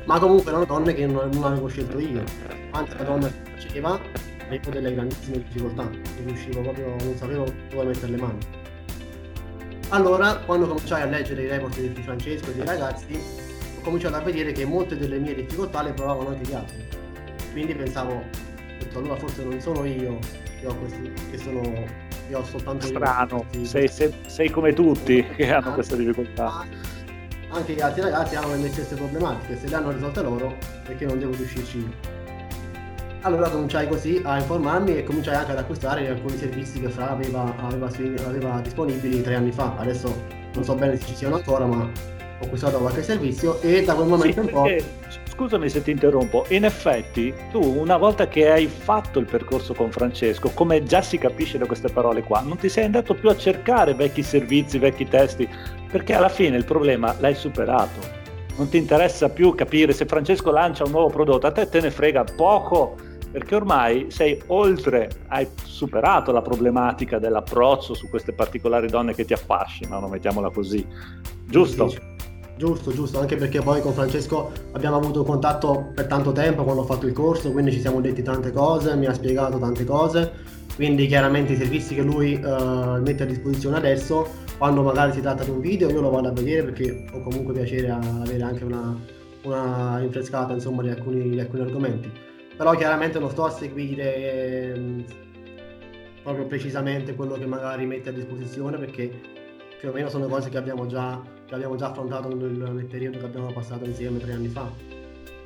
Ma 0.06 0.20
comunque 0.20 0.50
erano 0.50 0.66
donne 0.66 0.94
che 0.94 1.06
non, 1.06 1.30
non 1.34 1.44
avevo 1.44 1.68
scelto 1.68 2.00
io. 2.00 2.24
Anzi, 2.72 2.96
la 2.98 3.04
donna 3.04 3.28
che 3.28 3.52
faceva 3.56 4.00
avevo 4.48 4.70
delle 4.72 4.94
grandissime 4.94 5.44
difficoltà, 5.44 5.84
non 5.84 6.26
riuscivo 6.26 6.62
proprio, 6.62 6.96
non 7.04 7.16
sapevo 7.16 7.46
dove 7.70 7.86
mettere 7.86 8.12
le 8.12 8.18
mani. 8.18 8.38
Allora, 9.90 10.38
quando 10.40 10.68
cominciai 10.68 11.02
a 11.02 11.06
leggere 11.06 11.44
i 11.44 11.48
report 11.48 11.80
di 11.80 12.02
Francesco 12.02 12.50
e 12.50 12.54
dei 12.56 12.66
ragazzi, 12.66 13.20
ho 13.78 13.82
cominciato 13.82 14.16
a 14.16 14.20
vedere 14.22 14.52
che 14.52 14.66
molte 14.66 14.98
delle 14.98 15.18
mie 15.18 15.36
difficoltà 15.36 15.82
le 15.82 15.94
provavano 15.94 16.30
anche 16.30 16.50
gli 16.50 16.54
altri. 16.54 16.86
Quindi 17.52 17.74
pensavo, 17.74 18.24
detto, 18.80 19.00
allora 19.00 19.16
forse 19.16 19.44
non 19.44 19.60
sono 19.62 19.86
io 19.86 20.20
che 20.60 20.68
ho 20.68 20.76
questi, 20.76 21.12
che 21.32 21.38
sono, 21.38 21.62
che 21.62 22.36
ho 22.36 22.44
soltanto 22.44 22.86
Strano, 22.86 23.46
io. 23.52 23.66
Sei, 23.66 23.88
sei, 23.88 24.14
sei, 24.28 24.50
come 24.50 24.74
tutti 24.74 25.26
che 25.36 25.52
hanno 25.52 25.74
queste 25.74 25.96
difficoltà. 25.96 26.66
Anche 27.50 27.74
gli 27.74 27.80
altri 27.80 28.02
ragazzi 28.02 28.36
hanno 28.36 28.56
le 28.56 28.70
stesse 28.70 28.96
problematiche, 28.96 29.58
se 29.58 29.70
le 29.70 29.76
hanno 29.76 29.92
risolte 29.92 30.22
loro, 30.22 30.58
perché 30.84 31.06
non 31.06 31.18
devo 31.18 31.34
riuscirci 31.34 31.78
io. 31.78 32.17
Allora 33.28 33.50
cominciai 33.50 33.90
così 33.90 34.22
a 34.24 34.38
informarmi 34.38 34.96
e 34.96 35.04
cominciai 35.04 35.36
anche 35.36 35.52
ad 35.52 35.58
acquistare 35.58 36.08
alcuni 36.08 36.38
servizi 36.38 36.80
che 36.80 36.88
Fra 36.88 37.10
aveva, 37.10 37.54
aveva, 37.58 37.90
aveva 38.26 38.62
disponibili 38.64 39.22
tre 39.22 39.36
anni 39.36 39.52
fa. 39.52 39.76
Adesso 39.78 40.16
non 40.54 40.64
so 40.64 40.76
bene 40.76 40.96
se 40.96 41.08
ci 41.08 41.16
siano 41.16 41.36
ancora, 41.36 41.66
ma 41.66 41.84
ho 42.40 42.46
acquistato 42.46 42.78
qualche 42.78 43.04
servizio 43.04 43.60
e 43.60 43.84
da 43.84 43.96
quel 43.96 44.08
momento 44.08 44.42
sì, 44.42 44.48
in 44.48 44.54
poi 44.54 44.84
scusami 45.34 45.68
se 45.68 45.84
ti 45.84 45.92
interrompo, 45.92 46.46
in 46.50 46.64
effetti 46.64 47.34
tu 47.52 47.62
una 47.62 47.98
volta 47.98 48.30
che 48.30 48.50
hai 48.50 48.68
fatto 48.68 49.20
il 49.20 49.26
percorso 49.26 49.74
con 49.74 49.92
Francesco, 49.92 50.52
come 50.54 50.84
già 50.84 51.02
si 51.02 51.18
capisce 51.18 51.58
da 51.58 51.66
queste 51.66 51.90
parole 51.90 52.24
qua, 52.24 52.40
non 52.40 52.56
ti 52.56 52.70
sei 52.70 52.86
andato 52.86 53.14
più 53.14 53.28
a 53.28 53.36
cercare 53.36 53.94
vecchi 53.94 54.24
servizi, 54.24 54.80
vecchi 54.80 55.06
testi, 55.06 55.50
perché 55.92 56.14
alla 56.14 56.30
fine 56.30 56.56
il 56.56 56.64
problema 56.64 57.14
l'hai 57.20 57.36
superato. 57.36 58.16
Non 58.56 58.70
ti 58.70 58.78
interessa 58.78 59.28
più 59.28 59.54
capire 59.54 59.92
se 59.92 60.06
Francesco 60.06 60.50
lancia 60.50 60.86
un 60.86 60.92
nuovo 60.92 61.10
prodotto, 61.10 61.46
a 61.46 61.52
te 61.52 61.68
te 61.68 61.82
ne 61.82 61.92
frega 61.92 62.24
poco 62.24 63.07
perché 63.32 63.56
ormai 63.56 64.08
sei 64.10 64.42
oltre, 64.48 65.10
hai 65.28 65.48
superato 65.64 66.32
la 66.32 66.42
problematica 66.42 67.20
dell'approccio 67.20 67.94
su 67.94 68.10
queste 68.10 68.34
particolari 68.34 68.88
donne 68.88 69.14
che 69.14 69.26
ti 69.26 69.34
affascinano, 69.34 70.08
mettiamola 70.08 70.50
così, 70.50 70.86
giusto? 71.46 71.92
Giusto, 72.58 72.92
giusto, 72.92 73.20
anche 73.20 73.36
perché 73.36 73.62
poi 73.62 73.82
con 73.82 73.94
Francesco 73.94 74.52
abbiamo 74.72 74.96
avuto 74.96 75.24
contatto 75.24 75.92
per 75.94 76.08
tanto 76.08 76.32
tempo 76.32 76.64
quando 76.64 76.82
ho 76.82 76.86
fatto 76.86 77.06
il 77.06 77.14
corso, 77.14 77.52
quindi 77.52 77.72
ci 77.72 77.80
siamo 77.80 78.02
detti 78.02 78.24
tante 78.24 78.52
cose, 78.52 78.96
mi 78.96 79.06
ha 79.06 79.14
spiegato 79.14 79.60
tante 79.60 79.86
cose, 79.86 80.32
quindi 80.76 81.06
chiaramente 81.06 81.54
i 81.54 81.58
servizi 81.58 81.94
che 81.94 82.02
lui 82.02 82.34
uh, 82.34 83.00
mette 83.00 83.24
a 83.24 83.26
disposizione 83.28 83.78
adesso, 83.78 84.28
quando 84.58 84.82
magari 84.82 85.14
si 85.14 85.22
tratta 85.22 85.44
di 85.44 85.52
un 85.52 85.60
video 85.60 85.90
io 85.92 86.02
lo 86.02 86.10
vado 86.10 86.30
a 86.30 86.32
vedere 86.32 86.64
perché 86.64 87.06
ho 87.14 87.22
comunque 87.22 87.54
piacere 87.54 87.92
a 87.92 88.00
avere 88.00 88.42
anche 88.42 88.64
una 88.64 89.16
una 89.48 89.98
rinfrescata 90.00 90.54
insomma, 90.54 90.82
di, 90.82 90.90
alcuni, 90.90 91.30
di 91.30 91.40
alcuni 91.40 91.62
argomenti. 91.62 92.12
Però 92.58 92.74
chiaramente 92.76 93.20
non 93.20 93.30
sto 93.30 93.46
a 93.46 93.52
seguire 93.52 94.16
eh, 94.16 95.06
proprio 96.24 96.46
precisamente 96.48 97.14
quello 97.14 97.36
che 97.36 97.46
magari 97.46 97.86
mette 97.86 98.10
a 98.10 98.12
disposizione 98.12 98.78
perché 98.78 99.10
più 99.80 99.90
o 99.90 99.92
meno 99.94 100.10
sono 100.10 100.26
cose 100.28 100.50
che 100.50 100.58
abbiamo 100.58 100.88
già, 100.88 101.22
che 101.46 101.54
abbiamo 101.54 101.76
già 101.76 101.92
affrontato 101.92 102.28
nel, 102.30 102.52
nel 102.52 102.86
periodo 102.86 103.20
che 103.20 103.26
abbiamo 103.26 103.52
passato 103.54 103.86
insieme 103.86 104.18
tre 104.18 104.34
anni 104.34 104.48
fa. 104.48 104.70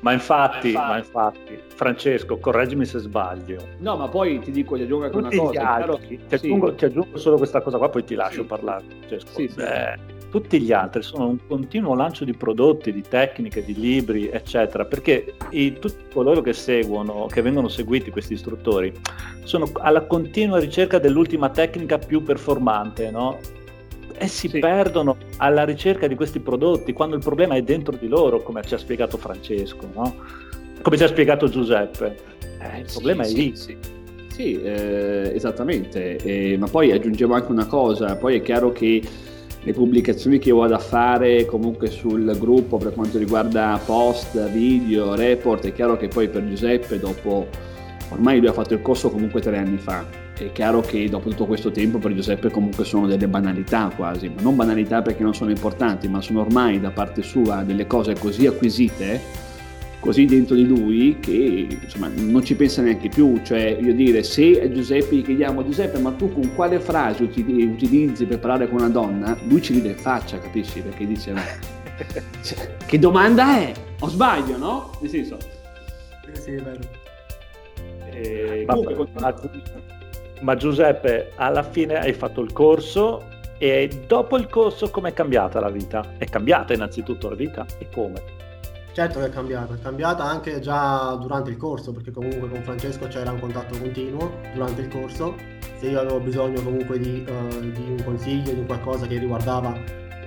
Ma 0.00 0.12
infatti, 0.12 0.72
ma 0.72 0.96
infatti, 0.98 1.56
Francesco, 1.68 2.38
correggimi 2.38 2.84
se 2.84 2.98
sbaglio. 2.98 3.68
No, 3.78 3.96
ma 3.96 4.08
poi 4.08 4.40
ti 4.40 4.50
dico, 4.50 4.74
ti 4.74 4.82
aggiungo 4.82 5.04
anche 5.04 5.16
una 5.16 5.30
cosa. 5.30 5.74
Altri, 5.74 6.18
ti, 6.26 6.34
aggiungo, 6.34 6.70
sì. 6.70 6.74
ti, 6.74 6.84
aggiungo, 6.86 7.18
solo 7.18 7.36
questa 7.36 7.60
cosa 7.60 7.78
qua, 7.78 7.88
poi 7.88 8.02
ti 8.02 8.16
lascio 8.16 8.40
sì. 8.40 8.46
parlare, 8.48 8.82
Francesco. 8.88 9.30
Sì, 9.30 9.48
Beh, 9.54 9.98
tutti 10.32 10.62
gli 10.62 10.72
altri 10.72 11.02
sono 11.02 11.28
un 11.28 11.38
continuo 11.46 11.94
lancio 11.94 12.24
di 12.24 12.32
prodotti, 12.32 12.90
di 12.90 13.02
tecniche, 13.02 13.62
di 13.62 13.74
libri, 13.74 14.30
eccetera, 14.30 14.86
perché 14.86 15.34
i, 15.50 15.74
tutti 15.74 16.04
coloro 16.10 16.40
che 16.40 16.54
seguono, 16.54 17.26
che 17.26 17.42
vengono 17.42 17.68
seguiti 17.68 18.10
questi 18.10 18.32
istruttori, 18.32 18.90
sono 19.44 19.70
alla 19.74 20.06
continua 20.06 20.58
ricerca 20.58 20.98
dell'ultima 20.98 21.50
tecnica 21.50 21.98
più 21.98 22.22
performante, 22.22 23.10
no? 23.10 23.38
e 24.16 24.26
si 24.26 24.48
sì. 24.48 24.58
perdono 24.58 25.18
alla 25.36 25.64
ricerca 25.64 26.06
di 26.06 26.14
questi 26.14 26.40
prodotti 26.40 26.94
quando 26.94 27.16
il 27.16 27.22
problema 27.22 27.54
è 27.54 27.62
dentro 27.62 27.94
di 27.94 28.08
loro, 28.08 28.40
come 28.42 28.62
ci 28.62 28.72
ha 28.72 28.78
spiegato 28.78 29.18
Francesco, 29.18 29.86
no? 29.92 30.14
come 30.80 30.96
ci 30.96 31.04
ha 31.04 31.08
spiegato 31.08 31.46
Giuseppe. 31.46 32.16
Eh, 32.58 32.78
il 32.78 32.88
problema 32.90 33.22
sì, 33.24 33.32
è 33.32 33.36
lì. 33.36 33.56
Sì, 33.56 33.76
sì 34.28 34.62
eh, 34.62 35.32
esattamente, 35.34 36.16
eh, 36.16 36.56
ma 36.56 36.68
poi 36.68 36.90
aggiungevo 36.90 37.34
anche 37.34 37.52
una 37.52 37.66
cosa, 37.66 38.16
poi 38.16 38.36
è 38.36 38.42
chiaro 38.42 38.72
che 38.72 39.02
le 39.64 39.72
pubblicazioni 39.72 40.38
che 40.38 40.50
vado 40.50 40.74
a 40.74 40.78
fare 40.78 41.44
comunque 41.44 41.88
sul 41.88 42.36
gruppo 42.38 42.78
per 42.78 42.92
quanto 42.92 43.18
riguarda 43.18 43.80
post, 43.84 44.50
video, 44.50 45.14
report, 45.14 45.66
è 45.66 45.72
chiaro 45.72 45.96
che 45.96 46.08
poi 46.08 46.28
per 46.28 46.46
Giuseppe 46.48 46.98
dopo, 46.98 47.46
ormai 48.08 48.38
lui 48.38 48.48
ha 48.48 48.52
fatto 48.52 48.74
il 48.74 48.82
corso 48.82 49.10
comunque 49.10 49.40
tre 49.40 49.58
anni 49.58 49.76
fa, 49.76 50.04
è 50.36 50.50
chiaro 50.50 50.80
che 50.80 51.08
dopo 51.08 51.28
tutto 51.28 51.46
questo 51.46 51.70
tempo 51.70 51.98
per 51.98 52.12
Giuseppe 52.12 52.50
comunque 52.50 52.84
sono 52.84 53.06
delle 53.06 53.28
banalità 53.28 53.92
quasi, 53.94 54.28
ma 54.28 54.42
non 54.42 54.56
banalità 54.56 55.00
perché 55.00 55.22
non 55.22 55.34
sono 55.34 55.50
importanti, 55.50 56.08
ma 56.08 56.20
sono 56.20 56.40
ormai 56.40 56.80
da 56.80 56.90
parte 56.90 57.22
sua 57.22 57.62
delle 57.62 57.86
cose 57.86 58.14
così 58.18 58.46
acquisite, 58.46 59.20
così 60.02 60.24
dentro 60.24 60.56
di 60.56 60.66
lui 60.66 61.16
che 61.20 61.68
insomma 61.80 62.10
non 62.12 62.44
ci 62.44 62.56
pensa 62.56 62.82
neanche 62.82 63.08
più, 63.08 63.40
cioè 63.44 63.78
io 63.80 63.94
dire 63.94 64.24
se 64.24 64.60
a 64.60 64.70
Giuseppe 64.70 65.14
gli 65.14 65.22
chiediamo 65.22 65.64
Giuseppe 65.64 66.00
ma 66.00 66.10
tu 66.10 66.32
con 66.32 66.52
quale 66.56 66.80
frase 66.80 67.22
utilizzi 67.22 68.26
per 68.26 68.40
parlare 68.40 68.68
con 68.68 68.80
una 68.80 68.88
donna, 68.88 69.38
lui 69.46 69.62
ci 69.62 69.74
ride 69.74 69.90
in 69.90 69.96
faccia, 69.96 70.40
capisci? 70.40 70.80
Perché 70.80 71.06
dice 71.06 71.32
ma 71.32 71.42
cioè, 72.42 72.76
che 72.84 72.98
domanda 72.98 73.56
è? 73.58 73.72
O 74.00 74.08
sbaglio, 74.08 74.58
no? 74.58 74.90
Nel 75.00 75.08
senso... 75.08 75.38
Sì, 76.32 76.54
è 76.54 76.62
vero. 76.62 76.80
Eh, 78.10 78.64
comunque, 78.66 79.06
ma 80.40 80.56
Giuseppe, 80.56 81.30
alla 81.36 81.62
fine 81.62 82.00
hai 82.00 82.12
fatto 82.12 82.40
il 82.40 82.52
corso 82.52 83.28
e 83.58 83.88
dopo 84.08 84.36
il 84.36 84.48
corso 84.48 84.90
com'è 84.90 85.12
cambiata 85.12 85.60
la 85.60 85.70
vita? 85.70 86.14
È 86.18 86.24
cambiata 86.24 86.72
innanzitutto 86.72 87.28
la 87.28 87.36
vita 87.36 87.64
e 87.78 87.86
come? 87.88 88.40
Certo 88.92 89.20
che 89.20 89.26
è 89.26 89.30
cambiata, 89.30 89.74
è 89.74 89.80
cambiata 89.80 90.24
anche 90.24 90.60
già 90.60 91.14
durante 91.14 91.50
il 91.50 91.56
corso, 91.56 91.92
perché 91.92 92.10
comunque 92.10 92.48
con 92.48 92.62
Francesco 92.62 93.08
c'era 93.08 93.30
un 93.32 93.40
contatto 93.40 93.78
continuo 93.78 94.38
durante 94.52 94.82
il 94.82 94.88
corso. 94.88 95.34
Se 95.78 95.88
io 95.88 95.98
avevo 95.98 96.20
bisogno 96.20 96.62
comunque 96.62 96.98
di, 96.98 97.24
uh, 97.26 97.58
di 97.58 97.90
un 97.90 98.02
consiglio, 98.04 98.52
di 98.52 98.64
qualcosa 98.66 99.06
che 99.06 99.18
riguardava 99.18 99.74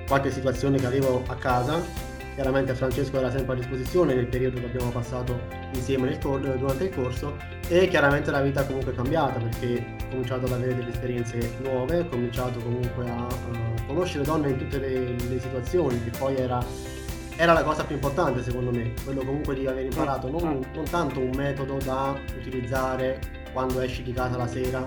qualche 0.08 0.32
situazione 0.32 0.78
che 0.78 0.86
avevo 0.88 1.24
a 1.28 1.36
casa, 1.36 1.80
chiaramente 2.36 2.74
Francesco 2.74 3.18
era 3.18 3.32
sempre 3.32 3.54
a 3.54 3.56
disposizione 3.58 4.14
nel 4.14 4.28
periodo 4.28 4.60
che 4.60 4.66
abbiamo 4.66 4.92
passato 4.92 5.40
insieme 5.74 6.18
cor- 6.20 6.58
durante 6.58 6.86
il 6.86 6.94
corso 6.94 7.38
e 7.68 7.88
chiaramente 7.88 8.30
la 8.30 8.42
vita 8.42 8.66
comunque 8.66 8.92
è 8.92 8.96
cambiata 8.96 9.40
perché 9.40 9.86
ho 10.04 10.10
cominciato 10.10 10.46
ad 10.46 10.52
avere 10.52 10.76
delle 10.76 10.90
esperienze 10.90 11.56
nuove, 11.62 12.00
ho 12.00 12.08
cominciato 12.08 12.60
comunque 12.60 13.10
a, 13.10 13.26
a 13.26 13.86
conoscere 13.88 14.24
donne 14.24 14.50
in 14.50 14.58
tutte 14.58 14.80
le, 14.80 15.16
le 15.30 15.40
situazioni 15.40 16.04
che 16.04 16.12
poi 16.18 16.36
era, 16.36 16.64
era, 17.38 17.54
la 17.54 17.64
cosa 17.64 17.84
più 17.84 17.96
importante 17.96 18.42
secondo 18.44 18.72
me, 18.72 18.94
quello 19.04 19.24
comunque 19.24 19.56
di 19.56 19.68
aver 19.68 19.86
imparato 19.86 20.30
non, 20.30 20.62
non 20.74 20.84
tanto 20.90 21.20
un 21.20 21.32
metodo 21.36 21.78
da 21.84 22.18
utilizzare 22.38 23.20
quando 23.54 23.80
esci 23.82 24.04
di 24.04 24.14
casa 24.14 24.38
la 24.38 24.48
sera 24.48 24.84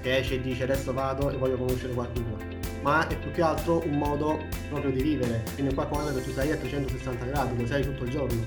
che 0.00 0.18
esce 0.18 0.34
e 0.34 0.40
dice 0.40 0.64
adesso 0.64 0.92
vado 0.92 1.30
e 1.30 1.36
voglio 1.36 1.56
conoscere 1.56 1.92
qualcuno 1.92 2.56
ma 2.86 3.04
è 3.08 3.18
più 3.18 3.32
che 3.32 3.42
altro 3.42 3.82
un 3.84 3.98
modo 3.98 4.44
proprio 4.68 4.92
di 4.92 5.02
vivere. 5.02 5.42
Quindi 5.54 5.74
qua 5.74 5.86
quando 5.86 6.14
che 6.14 6.22
tu 6.22 6.30
sei 6.30 6.52
a 6.52 6.56
360 6.56 7.24
gradi, 7.24 7.60
lo 7.60 7.66
sei 7.66 7.82
tutto 7.82 8.04
il 8.04 8.10
giorno. 8.10 8.46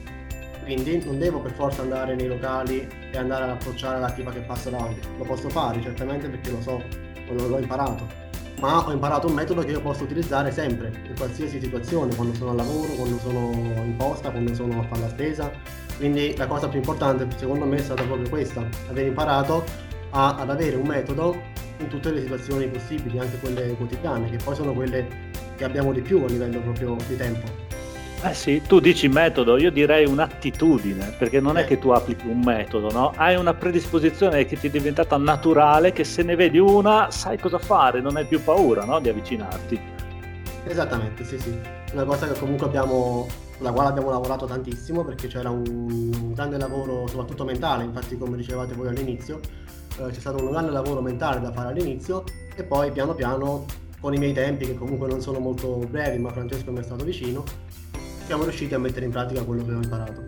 Quindi 0.64 1.04
non 1.04 1.20
devo 1.20 1.42
per 1.42 1.52
forza 1.52 1.82
andare 1.82 2.16
nei 2.16 2.28
locali 2.28 2.88
e 3.12 3.18
andare 3.18 3.44
ad 3.44 3.50
approcciare 3.50 4.00
la 4.00 4.10
tipa 4.12 4.32
che 4.32 4.40
passa 4.40 4.70
davanti. 4.70 5.02
Lo 5.18 5.26
posso 5.26 5.50
fare 5.50 5.82
certamente 5.82 6.30
perché 6.30 6.52
lo 6.52 6.62
so, 6.62 6.82
l'ho 7.28 7.60
imparato. 7.60 8.29
Ma 8.60 8.86
ho 8.86 8.92
imparato 8.92 9.28
un 9.28 9.34
metodo 9.34 9.62
che 9.62 9.72
io 9.72 9.82
posso 9.82 10.04
utilizzare 10.04 10.52
sempre, 10.52 10.92
in 11.08 11.16
qualsiasi 11.16 11.62
situazione, 11.62 12.14
quando 12.14 12.34
sono 12.36 12.52
al 12.52 12.58
lavoro, 12.58 12.92
quando 12.94 13.18
sono 13.20 13.52
in 13.54 13.96
posta, 13.98 14.32
quando 14.32 14.54
sono 14.54 14.82
a 14.82 14.84
fare 14.84 15.02
la 15.02 15.10
spesa. 15.10 15.52
Quindi 15.96 16.36
la 16.36 16.46
cosa 16.46 16.68
più 16.68 16.80
importante 16.80 17.26
secondo 17.38 17.66
me 17.66 17.78
è 17.78 17.82
stata 17.82 18.04
proprio 18.04 18.28
questa, 18.28 18.68
aver 18.90 19.06
imparato 19.06 19.64
a, 20.12 20.36
ad 20.36 20.50
avere 20.50 20.76
un 20.76 20.88
metodo 20.88 21.42
in 21.78 21.88
tutte 21.88 22.12
le 22.12 22.22
situazioni 22.22 22.68
possibili, 22.68 23.18
anche 23.18 23.38
quelle 23.40 23.76
quotidiane, 23.76 24.30
che 24.30 24.38
poi 24.44 24.56
sono 24.56 24.74
quelle 24.74 25.08
che 25.56 25.64
abbiamo 25.64 25.94
di 25.94 26.02
più 26.02 26.22
a 26.24 26.28
livello 26.28 26.60
proprio 26.60 26.98
di 27.08 27.16
tempo. 27.16 27.69
Eh 28.22 28.34
sì, 28.34 28.62
tu 28.68 28.82
dici 28.82 29.08
metodo, 29.08 29.58
io 29.58 29.72
direi 29.72 30.06
un'attitudine, 30.06 31.16
perché 31.18 31.40
non 31.40 31.58
è 31.58 31.64
che 31.64 31.80
tu 31.80 31.92
applichi 31.92 32.28
un 32.28 32.42
metodo, 32.42 32.92
no? 32.92 33.14
Hai 33.16 33.38
una 33.38 33.54
predisposizione 33.54 34.44
che 34.44 34.58
ti 34.58 34.68
è 34.68 34.70
diventata 34.70 35.16
naturale, 35.16 35.94
che 35.94 36.04
se 36.04 36.22
ne 36.24 36.36
vedi 36.36 36.58
una 36.58 37.12
sai 37.12 37.40
cosa 37.40 37.58
fare, 37.60 38.02
non 38.02 38.18
hai 38.18 38.26
più 38.26 38.44
paura 38.44 38.84
no? 38.84 39.00
di 39.00 39.08
avvicinarti. 39.08 39.80
Esattamente, 40.66 41.24
sì, 41.24 41.40
sì. 41.40 41.58
Una 41.94 42.04
cosa 42.04 42.28
che 42.28 42.38
comunque 42.38 42.68
abbiamo, 42.68 43.26
sulla 43.56 43.72
quale 43.72 43.88
abbiamo 43.88 44.10
lavorato 44.10 44.46
tantissimo, 44.46 45.06
perché 45.06 45.28
c'era 45.28 45.50
un, 45.50 45.64
un 45.70 46.34
grande 46.34 46.58
lavoro 46.58 47.08
soprattutto 47.08 47.46
mentale, 47.46 47.86
infatti 47.86 48.18
come 48.18 48.36
dicevate 48.36 48.74
voi 48.74 48.90
all'inizio, 48.90 49.40
eh, 49.98 50.12
c'è 50.12 50.20
stato 50.20 50.44
un 50.44 50.52
grande 50.52 50.72
lavoro 50.72 51.00
mentale 51.00 51.40
da 51.40 51.54
fare 51.54 51.70
all'inizio 51.70 52.26
e 52.54 52.64
poi 52.64 52.92
piano 52.92 53.14
piano 53.14 53.64
con 54.02 54.14
i 54.14 54.18
miei 54.18 54.34
tempi 54.34 54.66
che 54.66 54.76
comunque 54.76 55.08
non 55.08 55.22
sono 55.22 55.40
molto 55.40 55.78
brevi 55.90 56.18
ma 56.20 56.32
Francesco 56.32 56.72
mi 56.72 56.80
è 56.80 56.84
stato 56.84 57.04
vicino 57.04 57.44
siamo 58.30 58.44
riusciti 58.44 58.76
a 58.76 58.78
mettere 58.78 59.06
in 59.06 59.12
pratica 59.12 59.44
quello 59.44 59.66
che 59.66 59.72
ho 59.72 59.82
imparato. 59.82 60.24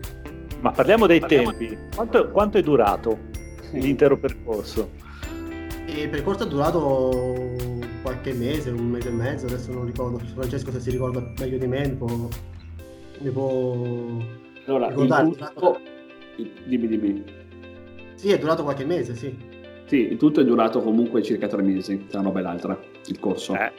Ma 0.58 0.72
parliamo 0.72 1.06
dei 1.06 1.20
parliamo... 1.20 1.52
tempi, 1.52 1.78
quanto, 1.94 2.30
quanto, 2.30 2.58
è 2.58 2.62
durato 2.62 3.16
l'intero 3.74 4.18
percorso? 4.18 4.90
Il 5.86 6.08
percorso 6.08 6.42
è 6.42 6.48
durato 6.48 7.54
qualche 8.02 8.32
mese, 8.32 8.70
un 8.70 8.88
mese 8.88 9.08
e 9.08 9.12
mezzo, 9.12 9.46
adesso 9.46 9.70
non 9.70 9.84
ricordo, 9.84 10.18
Francesco 10.18 10.72
se 10.72 10.80
si 10.80 10.90
ricorda 10.90 11.22
meglio 11.38 11.58
di 11.58 11.66
me 11.68 11.86
mi 11.86 11.94
può, 11.94 12.28
mi 13.18 13.30
può 13.30 13.72
allora, 14.66 14.88
ricordare. 14.88 15.30
Tutto... 15.30 15.80
Dimmi, 16.64 16.88
dimmi. 16.88 17.24
Sì, 18.16 18.32
è 18.32 18.38
durato 18.38 18.64
qualche 18.64 18.84
mese, 18.84 19.14
sì. 19.14 19.32
Sì, 19.84 20.10
il 20.10 20.16
tutto 20.16 20.40
è 20.40 20.44
durato 20.44 20.80
comunque 20.80 21.22
circa 21.22 21.46
tre 21.46 21.62
mesi, 21.62 22.06
tra 22.08 22.18
una 22.18 22.30
roba 22.30 22.40
e 22.40 22.42
l'altra, 22.42 22.80
il 23.06 23.20
corso. 23.20 23.54
Eh. 23.54 23.70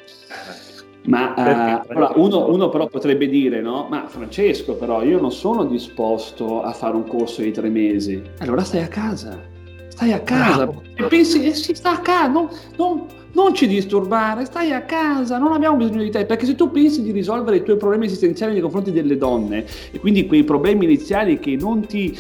Ma 1.06 1.34
uh, 1.86 1.92
allora, 1.92 2.12
uno, 2.16 2.50
uno, 2.50 2.70
però 2.70 2.88
potrebbe 2.88 3.28
dire, 3.28 3.62
no? 3.62 3.88
Ma 3.90 4.06
Francesco, 4.08 4.76
però 4.76 5.04
io 5.04 5.20
non 5.20 5.32
sono 5.32 5.66
disposto 5.66 6.62
a 6.62 6.72
fare 6.72 6.96
un 6.96 7.08
corso 7.08 7.42
di 7.42 7.52
tre 7.52 7.70
mesi. 7.70 8.22
Allora 8.40 8.64
stai 8.64 8.82
a 8.82 8.88
casa, 8.88 9.40
stai 9.90 10.14
a 10.14 10.22
casa. 10.22 10.70
E 10.96 11.04
pensi, 11.04 11.46
eh, 11.46 11.54
sì, 11.54 11.74
sta 11.74 11.94
a 11.94 12.00
casa, 12.00 12.28
non, 12.28 12.48
non, 12.78 13.06
non, 13.34 13.54
ci 13.54 13.68
disturbare, 13.68 14.46
stai 14.46 14.72
a 14.72 14.84
casa, 14.84 15.38
non 15.38 15.52
abbiamo 15.54 15.78
bisogno 15.78 16.04
di 16.04 16.12
te. 16.12 16.26
Perché 16.26 16.46
se 16.46 16.56
tu 16.56 16.72
pensi 16.72 17.02
di 17.02 17.12
risolvere 17.12 17.58
i 17.58 17.64
tuoi 17.64 17.78
problemi 17.78 18.06
esistenziali 18.06 18.54
nei 18.54 18.62
confronti 18.62 18.92
delle 18.92 19.18
donne, 19.18 19.66
e 19.92 20.00
quindi 20.00 20.26
quei 20.26 20.44
problemi 20.44 20.86
iniziali 20.86 21.40
che 21.40 21.58
non 21.60 21.86
ti 21.86 22.18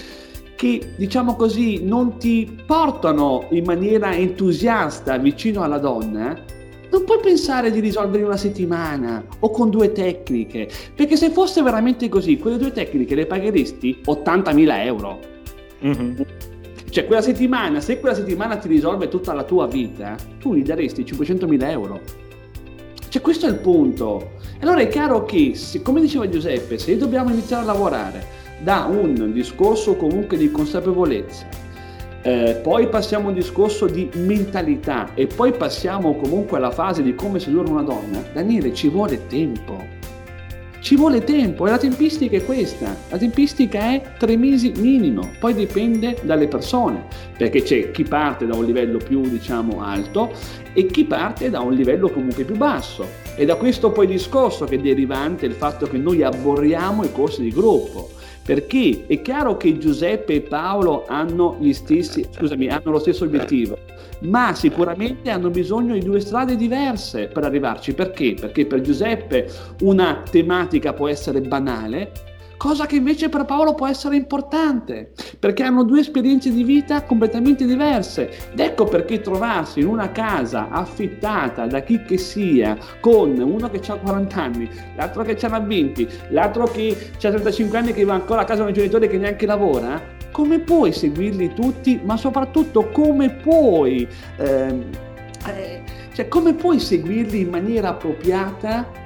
che 0.55 0.93
diciamo 0.95 1.35
così 1.35 1.83
non 1.83 2.17
ti 2.17 2.57
portano 2.65 3.47
in 3.49 3.65
maniera 3.65 4.13
entusiasta 4.13 5.17
vicino 5.17 5.63
alla 5.63 5.79
donna, 5.79 6.37
non 6.93 7.05
puoi 7.05 7.19
pensare 7.19 7.71
di 7.71 7.79
risolvere 7.79 8.19
in 8.19 8.25
una 8.25 8.37
settimana 8.37 9.25
o 9.39 9.49
con 9.49 9.71
due 9.71 9.91
tecniche, 9.91 10.69
perché 10.95 11.15
se 11.15 11.31
fosse 11.31 11.63
veramente 11.63 12.07
così, 12.07 12.37
quelle 12.37 12.57
due 12.57 12.71
tecniche 12.71 13.15
le 13.15 13.25
pagheresti 13.25 14.01
80.000 14.05 14.85
euro. 14.85 15.19
Mm-hmm. 15.83 16.21
Cioè 16.91 17.05
quella 17.07 17.23
settimana, 17.23 17.81
se 17.81 17.99
quella 17.99 18.13
settimana 18.13 18.57
ti 18.57 18.67
risolve 18.67 19.07
tutta 19.07 19.33
la 19.33 19.43
tua 19.43 19.65
vita, 19.65 20.15
tu 20.39 20.53
gli 20.53 20.61
daresti 20.61 21.03
500.000 21.03 21.69
euro. 21.71 21.99
Cioè 23.09 23.21
questo 23.23 23.47
è 23.47 23.49
il 23.49 23.57
punto. 23.57 24.33
Allora 24.61 24.81
è 24.81 24.87
chiaro 24.87 25.25
che, 25.25 25.55
se, 25.55 25.81
come 25.81 25.99
diceva 25.99 26.29
Giuseppe, 26.29 26.77
se 26.77 26.95
dobbiamo 26.95 27.31
iniziare 27.31 27.63
a 27.63 27.65
lavorare 27.65 28.41
da 28.61 28.85
un 28.87 29.31
discorso 29.33 29.95
comunque 29.95 30.37
di 30.37 30.51
consapevolezza, 30.51 31.47
eh, 32.23 32.57
poi 32.63 32.87
passiamo 32.87 33.25
a 33.25 33.29
un 33.29 33.35
discorso 33.35 33.85
di 33.85 34.09
mentalità 34.15 35.13
e 35.13 35.27
poi 35.27 35.51
passiamo 35.51 36.15
comunque 36.15 36.57
alla 36.57 36.71
fase 36.71 37.03
di 37.03 37.15
come 37.15 37.37
sedurre 37.37 37.69
una 37.69 37.81
donna, 37.81 38.23
Daniele 38.31 38.73
ci 38.73 38.87
vuole 38.87 39.27
tempo. 39.27 40.01
Ci 40.79 40.95
vuole 40.97 41.23
tempo 41.23 41.65
e 41.65 41.69
la 41.69 41.77
tempistica 41.77 42.35
è 42.35 42.43
questa. 42.43 42.95
La 43.09 43.17
tempistica 43.17 43.93
è 43.93 44.01
tre 44.17 44.35
mesi 44.35 44.73
minimo, 44.77 45.31
poi 45.39 45.53
dipende 45.53 46.17
dalle 46.23 46.47
persone, 46.47 47.05
perché 47.37 47.61
c'è 47.61 47.91
chi 47.91 48.03
parte 48.03 48.45
da 48.45 48.55
un 48.55 48.65
livello 48.65 48.97
più 48.97 49.21
diciamo 49.21 49.81
alto 49.81 50.31
e 50.73 50.85
chi 50.87 51.05
parte 51.05 51.49
da 51.49 51.61
un 51.61 51.73
livello 51.73 52.09
comunque 52.09 52.43
più 52.43 52.55
basso. 52.55 53.05
E 53.35 53.45
da 53.45 53.55
questo 53.55 53.91
poi 53.91 54.07
discorso 54.07 54.65
che 54.65 54.75
è 54.75 54.79
derivante 54.79 55.45
il 55.45 55.53
fatto 55.53 55.87
che 55.87 55.97
noi 55.97 56.21
aborriamo 56.21 57.03
i 57.03 57.11
corsi 57.11 57.41
di 57.41 57.51
gruppo. 57.51 58.09
Perché 58.43 59.05
è 59.07 59.21
chiaro 59.21 59.55
che 59.55 59.77
Giuseppe 59.77 60.33
e 60.33 60.41
Paolo 60.41 61.05
hanno, 61.07 61.57
stessi, 61.71 62.27
scusami, 62.29 62.67
hanno 62.67 62.91
lo 62.91 62.99
stesso 62.99 63.23
obiettivo, 63.23 63.77
ma 64.21 64.53
sicuramente 64.53 65.29
hanno 65.29 65.49
bisogno 65.49 65.93
di 65.93 66.01
due 66.01 66.19
strade 66.19 66.57
diverse 66.57 67.27
per 67.27 67.45
arrivarci. 67.45 67.93
Perché? 67.93 68.35
Perché 68.39 68.65
per 68.65 68.81
Giuseppe 68.81 69.49
una 69.81 70.23
tematica 70.29 70.91
può 70.91 71.07
essere 71.07 71.39
banale, 71.39 72.11
cosa 72.63 72.85
che 72.85 72.95
invece 72.95 73.27
per 73.27 73.43
Paolo 73.43 73.73
può 73.73 73.87
essere 73.87 74.15
importante, 74.15 75.11
perché 75.37 75.63
hanno 75.63 75.83
due 75.83 75.99
esperienze 75.99 76.49
di 76.49 76.63
vita 76.63 77.03
completamente 77.03 77.65
diverse. 77.65 78.51
Ed 78.53 78.59
ecco 78.61 78.85
perché 78.85 79.19
trovarsi 79.19 79.81
in 79.81 79.87
una 79.87 80.13
casa 80.13 80.69
affittata 80.69 81.65
da 81.65 81.81
chi 81.81 82.01
che 82.03 82.17
sia, 82.17 82.77
con 83.01 83.37
uno 83.37 83.69
che 83.69 83.81
ha 83.85 83.95
40 83.95 84.41
anni, 84.41 84.69
l'altro 84.95 85.23
che 85.23 85.37
ha 85.45 85.59
20, 85.59 86.07
l'altro 86.29 86.63
che 86.67 86.95
ha 87.17 87.29
35 87.29 87.77
anni 87.77 87.91
che 87.91 88.05
va 88.05 88.13
ancora 88.13 88.43
a 88.43 88.45
casa 88.45 88.61
con 88.61 88.71
i 88.71 88.73
genitori 88.73 89.09
che 89.09 89.17
neanche 89.17 89.45
lavora, 89.45 90.01
come 90.31 90.59
puoi 90.59 90.93
seguirli 90.93 91.53
tutti, 91.53 91.99
ma 92.01 92.15
soprattutto 92.15 92.87
come 92.91 93.29
puoi, 93.29 94.07
ehm, 94.37 94.83
eh, 95.47 95.83
cioè 96.13 96.29
come 96.29 96.53
puoi 96.53 96.79
seguirli 96.79 97.41
in 97.41 97.49
maniera 97.49 97.89
appropriata 97.89 99.02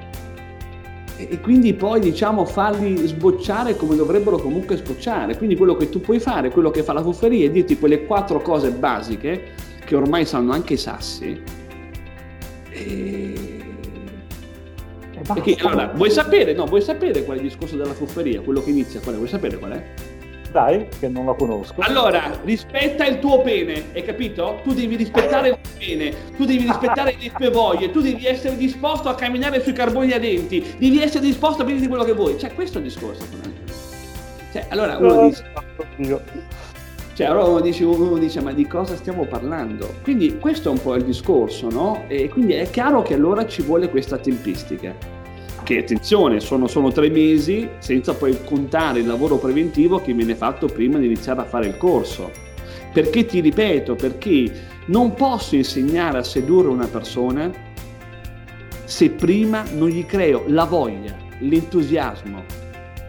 e 1.18 1.40
quindi 1.40 1.74
poi 1.74 1.98
diciamo 1.98 2.44
farli 2.44 2.96
sbocciare 3.06 3.76
come 3.76 3.96
dovrebbero 3.96 4.38
comunque 4.38 4.76
sbocciare. 4.76 5.36
Quindi 5.36 5.56
quello 5.56 5.74
che 5.74 5.88
tu 5.88 6.00
puoi 6.00 6.20
fare, 6.20 6.50
quello 6.50 6.70
che 6.70 6.84
fa 6.84 6.92
la 6.92 7.02
fufferia 7.02 7.46
è 7.46 7.50
dirti 7.50 7.76
quelle 7.76 8.04
quattro 8.06 8.40
cose 8.40 8.70
basiche 8.70 9.52
che 9.84 9.96
ormai 9.96 10.24
sanno 10.24 10.52
anche 10.52 10.74
i 10.74 10.76
sassi. 10.76 11.40
E... 12.70 13.56
Perché, 15.34 15.56
allora, 15.60 15.92
vuoi 15.94 16.10
sapere, 16.10 16.54
no, 16.54 16.66
vuoi 16.66 16.80
sapere 16.80 17.24
qual 17.24 17.38
è 17.38 17.40
il 17.40 17.48
discorso 17.48 17.76
della 17.76 17.92
fufferia? 17.92 18.40
Quello 18.40 18.62
che 18.62 18.70
inizia, 18.70 19.00
qual 19.00 19.14
è? 19.14 19.18
Vuoi 19.18 19.28
sapere 19.28 19.58
qual 19.58 19.72
è? 19.72 19.84
Dai, 20.50 20.86
che 20.98 21.08
non 21.08 21.26
la 21.26 21.34
conosco. 21.34 21.74
Allora, 21.78 22.38
rispetta 22.44 23.04
il 23.04 23.18
tuo 23.18 23.42
pene, 23.42 23.84
hai 23.92 24.02
capito? 24.02 24.60
Tu 24.62 24.72
devi 24.72 24.96
rispettare 24.96 25.48
il 25.48 25.58
tuo 25.60 25.72
pene, 25.78 26.14
tu 26.36 26.44
devi 26.46 26.64
rispettare 26.64 27.16
le 27.20 27.30
tue 27.36 27.50
voglie, 27.50 27.90
tu 27.90 28.00
devi 28.00 28.24
essere 28.24 28.56
disposto 28.56 29.10
a 29.10 29.14
camminare 29.14 29.60
sui 29.60 29.74
carboni 29.74 30.12
a 30.12 30.18
denti, 30.18 30.64
devi 30.78 31.02
essere 31.02 31.24
disposto 31.24 31.62
a 31.62 31.64
prendere 31.64 31.88
quello 31.88 32.04
che 32.04 32.14
vuoi. 32.14 32.38
Cioè, 32.38 32.54
questo 32.54 32.78
è 32.78 32.80
il 32.80 32.86
discorso. 32.86 33.24
Cioè, 34.52 34.66
allora 34.70 34.96
uno 34.96 35.28
dice... 35.28 35.44
Cioè, 37.12 37.26
allora 37.26 37.44
uno 37.46 37.60
dice, 37.60 37.84
uno 37.84 38.16
dice, 38.16 38.40
ma 38.40 38.52
di 38.52 38.66
cosa 38.66 38.94
stiamo 38.94 39.24
parlando? 39.24 39.96
Quindi 40.02 40.38
questo 40.38 40.68
è 40.68 40.72
un 40.72 40.80
po' 40.80 40.94
il 40.94 41.04
discorso, 41.04 41.68
no? 41.68 42.04
E 42.06 42.28
quindi 42.28 42.54
è 42.54 42.70
chiaro 42.70 43.02
che 43.02 43.14
allora 43.14 43.44
ci 43.44 43.60
vuole 43.60 43.90
questa 43.90 44.16
tempistica 44.18 44.94
che 45.68 45.80
attenzione, 45.80 46.40
sono 46.40 46.66
solo 46.66 46.90
tre 46.90 47.10
mesi 47.10 47.68
senza 47.76 48.14
poi 48.14 48.42
contare 48.42 49.00
il 49.00 49.06
lavoro 49.06 49.36
preventivo 49.36 50.00
che 50.00 50.14
viene 50.14 50.34
fatto 50.34 50.64
prima 50.64 50.96
di 50.96 51.04
iniziare 51.04 51.42
a 51.42 51.44
fare 51.44 51.66
il 51.66 51.76
corso. 51.76 52.30
Perché 52.90 53.26
ti 53.26 53.40
ripeto, 53.40 53.94
perché 53.94 54.50
non 54.86 55.12
posso 55.12 55.56
insegnare 55.56 56.16
a 56.16 56.22
sedurre 56.22 56.68
una 56.68 56.86
persona 56.86 57.52
se 58.86 59.10
prima 59.10 59.62
non 59.74 59.90
gli 59.90 60.06
creo 60.06 60.44
la 60.46 60.64
voglia, 60.64 61.14
l'entusiasmo, 61.40 62.44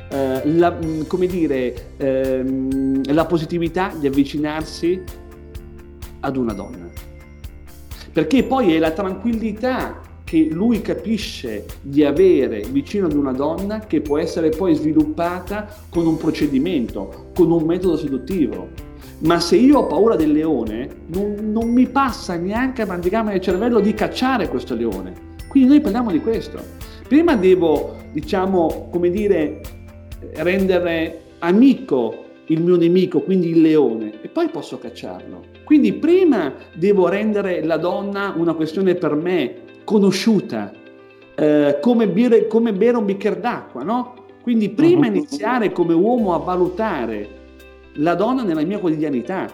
eh, 0.10 0.42
la, 0.44 0.78
mm, 0.84 1.04
come 1.04 1.28
dire, 1.28 1.94
ehm, 1.96 3.14
la 3.14 3.24
positività 3.24 3.94
di 3.98 4.06
avvicinarsi 4.06 5.02
ad 6.20 6.36
una 6.36 6.52
donna. 6.52 6.90
Perché 8.12 8.44
poi 8.44 8.74
è 8.74 8.80
la 8.80 8.92
tranquillità 8.92 10.08
che 10.30 10.48
lui 10.52 10.80
capisce 10.82 11.66
di 11.82 12.04
avere 12.04 12.62
vicino 12.70 13.08
ad 13.08 13.14
una 13.14 13.32
donna 13.32 13.80
che 13.80 14.00
può 14.00 14.20
essere 14.20 14.50
poi 14.50 14.76
sviluppata 14.76 15.68
con 15.90 16.06
un 16.06 16.18
procedimento, 16.18 17.32
con 17.34 17.50
un 17.50 17.64
metodo 17.64 17.98
seduttivo. 17.98 18.68
Ma 19.22 19.40
se 19.40 19.56
io 19.56 19.80
ho 19.80 19.88
paura 19.88 20.16
del 20.16 20.32
leone, 20.32 20.88
non, 21.08 21.52
non 21.52 21.72
mi 21.72 21.88
passa 21.88 22.36
neanche 22.36 22.86
l'anticamera 22.86 23.32
del 23.32 23.42
cervello 23.42 23.80
di 23.80 23.92
cacciare 23.96 24.50
questo 24.50 24.76
leone. 24.76 25.14
Quindi 25.48 25.70
noi 25.70 25.82
parliamo 25.82 26.12
di 26.12 26.20
questo. 26.20 26.60
Prima 27.08 27.36
devo, 27.36 27.96
diciamo, 28.12 28.90
come 28.92 29.10
dire, 29.10 29.62
rendere 30.36 31.22
amico 31.40 32.26
il 32.50 32.62
mio 32.62 32.76
nemico, 32.76 33.22
quindi 33.22 33.50
il 33.50 33.62
leone, 33.62 34.22
e 34.22 34.28
poi 34.28 34.50
posso 34.50 34.78
cacciarlo. 34.78 35.46
Quindi 35.64 35.94
prima 35.94 36.54
devo 36.76 37.08
rendere 37.08 37.64
la 37.64 37.78
donna 37.78 38.36
una 38.38 38.54
questione 38.54 38.94
per 38.94 39.16
me 39.16 39.68
conosciuta, 39.90 40.72
eh, 41.34 41.80
come, 41.82 42.08
bere, 42.08 42.46
come, 42.46 42.74
bere, 42.74 42.96
un 42.96 43.06
bicchiere 43.06 43.40
d'acqua, 43.40 43.82
no? 43.82 44.14
Quindi 44.44 44.70
prima 44.70 45.08
uh-huh. 45.08 45.16
iniziare 45.16 45.72
come 45.72 45.96
uomo 45.96 46.36
a 46.36 46.38
valutare 46.38 47.28
la 47.94 48.14
donna 48.14 48.44
nella 48.44 48.62
mia 48.62 48.78
quotidianità, 48.78 49.50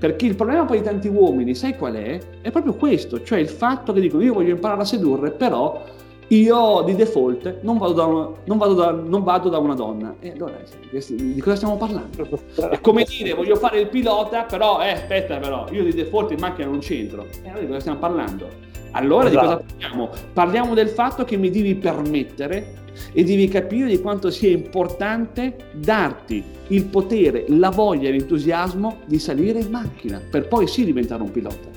perché 0.00 0.26
il 0.26 0.34
problema 0.34 0.64
poi 0.64 0.78
di 0.78 0.84
tanti 0.84 1.06
uomini, 1.06 1.54
sai 1.54 1.76
qual 1.76 1.94
è? 1.94 2.18
È 2.40 2.50
proprio 2.50 2.74
questo, 2.74 3.22
cioè 3.22 3.38
il 3.38 3.48
fatto 3.48 3.92
che 3.92 4.00
dicono 4.00 4.24
io 4.24 4.34
voglio 4.34 4.50
imparare 4.50 4.80
a 4.80 4.84
sedurre, 4.84 5.30
però 5.30 5.80
io 6.26 6.82
di 6.84 6.96
default 6.96 7.58
non 7.62 7.78
vado 7.78 7.92
da 7.92 8.04
una, 8.04 8.30
non 8.46 8.58
vado 8.58 8.74
da, 8.74 8.90
non 8.90 9.22
vado 9.22 9.48
da 9.48 9.58
una 9.58 9.74
donna. 9.74 10.16
E 10.18 10.32
allora 10.32 10.58
di 10.90 11.40
cosa 11.40 11.54
stiamo 11.54 11.76
parlando? 11.76 12.28
È 12.68 12.80
come 12.80 13.04
dire 13.04 13.32
voglio 13.32 13.54
fare 13.54 13.78
il 13.78 13.86
pilota, 13.86 14.42
però 14.42 14.82
eh, 14.82 14.90
aspetta 14.90 15.36
però, 15.36 15.68
io 15.70 15.84
di 15.84 15.92
default 15.92 16.32
in 16.32 16.38
macchina 16.40 16.66
non 16.66 16.80
c'entro. 16.80 17.26
E 17.44 17.48
allora 17.48 17.60
di 17.60 17.66
cosa 17.66 17.78
stiamo 17.78 17.98
parlando? 18.00 18.66
Allora 18.92 19.28
esatto. 19.28 19.40
di 19.40 19.46
cosa 19.46 19.58
esatto. 19.58 19.74
parliamo? 19.78 20.10
Parliamo 20.32 20.74
del 20.74 20.88
fatto 20.88 21.24
che 21.24 21.36
mi 21.36 21.50
devi 21.50 21.74
permettere 21.74 22.86
e 23.12 23.24
devi 23.24 23.48
capire 23.48 23.88
di 23.88 24.00
quanto 24.00 24.30
sia 24.30 24.50
importante 24.50 25.56
darti 25.72 26.42
il 26.68 26.84
potere, 26.84 27.44
la 27.48 27.70
voglia 27.70 28.08
e 28.08 28.12
l'entusiasmo 28.12 28.98
di 29.06 29.18
salire 29.18 29.60
in 29.60 29.70
macchina 29.70 30.20
per 30.30 30.48
poi 30.48 30.66
sì 30.66 30.84
diventare 30.84 31.22
un 31.22 31.30
pilota. 31.30 31.68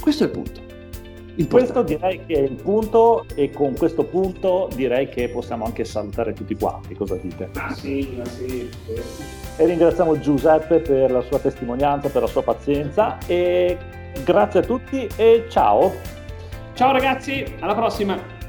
Questo 0.00 0.24
è 0.24 0.26
il 0.26 0.32
punto. 0.32 0.60
Importante. 1.34 1.48
Questo 1.48 1.82
direi 1.82 2.20
che 2.26 2.34
è 2.34 2.40
il 2.40 2.56
punto 2.56 3.24
e 3.34 3.50
con 3.50 3.74
questo 3.74 4.04
punto 4.04 4.68
direi 4.74 5.08
che 5.08 5.30
possiamo 5.30 5.64
anche 5.64 5.84
salutare 5.84 6.34
tutti 6.34 6.54
quanti, 6.54 6.94
cosa 6.94 7.16
dite? 7.16 7.48
Ah 7.54 7.72
sì, 7.72 8.18
ah 8.20 8.26
sì. 8.26 8.68
E 9.56 9.64
ringraziamo 9.64 10.18
Giuseppe 10.18 10.80
per 10.80 11.10
la 11.10 11.22
sua 11.22 11.38
testimonianza, 11.38 12.10
per 12.10 12.22
la 12.22 12.28
sua 12.28 12.42
pazienza 12.42 13.16
e 13.26 13.78
grazie 14.24 14.60
a 14.60 14.62
tutti 14.62 15.08
e 15.16 15.46
ciao! 15.48 16.20
Ciao 16.82 16.90
ragazzi, 16.90 17.44
alla 17.60 17.76
prossima! 17.76 18.41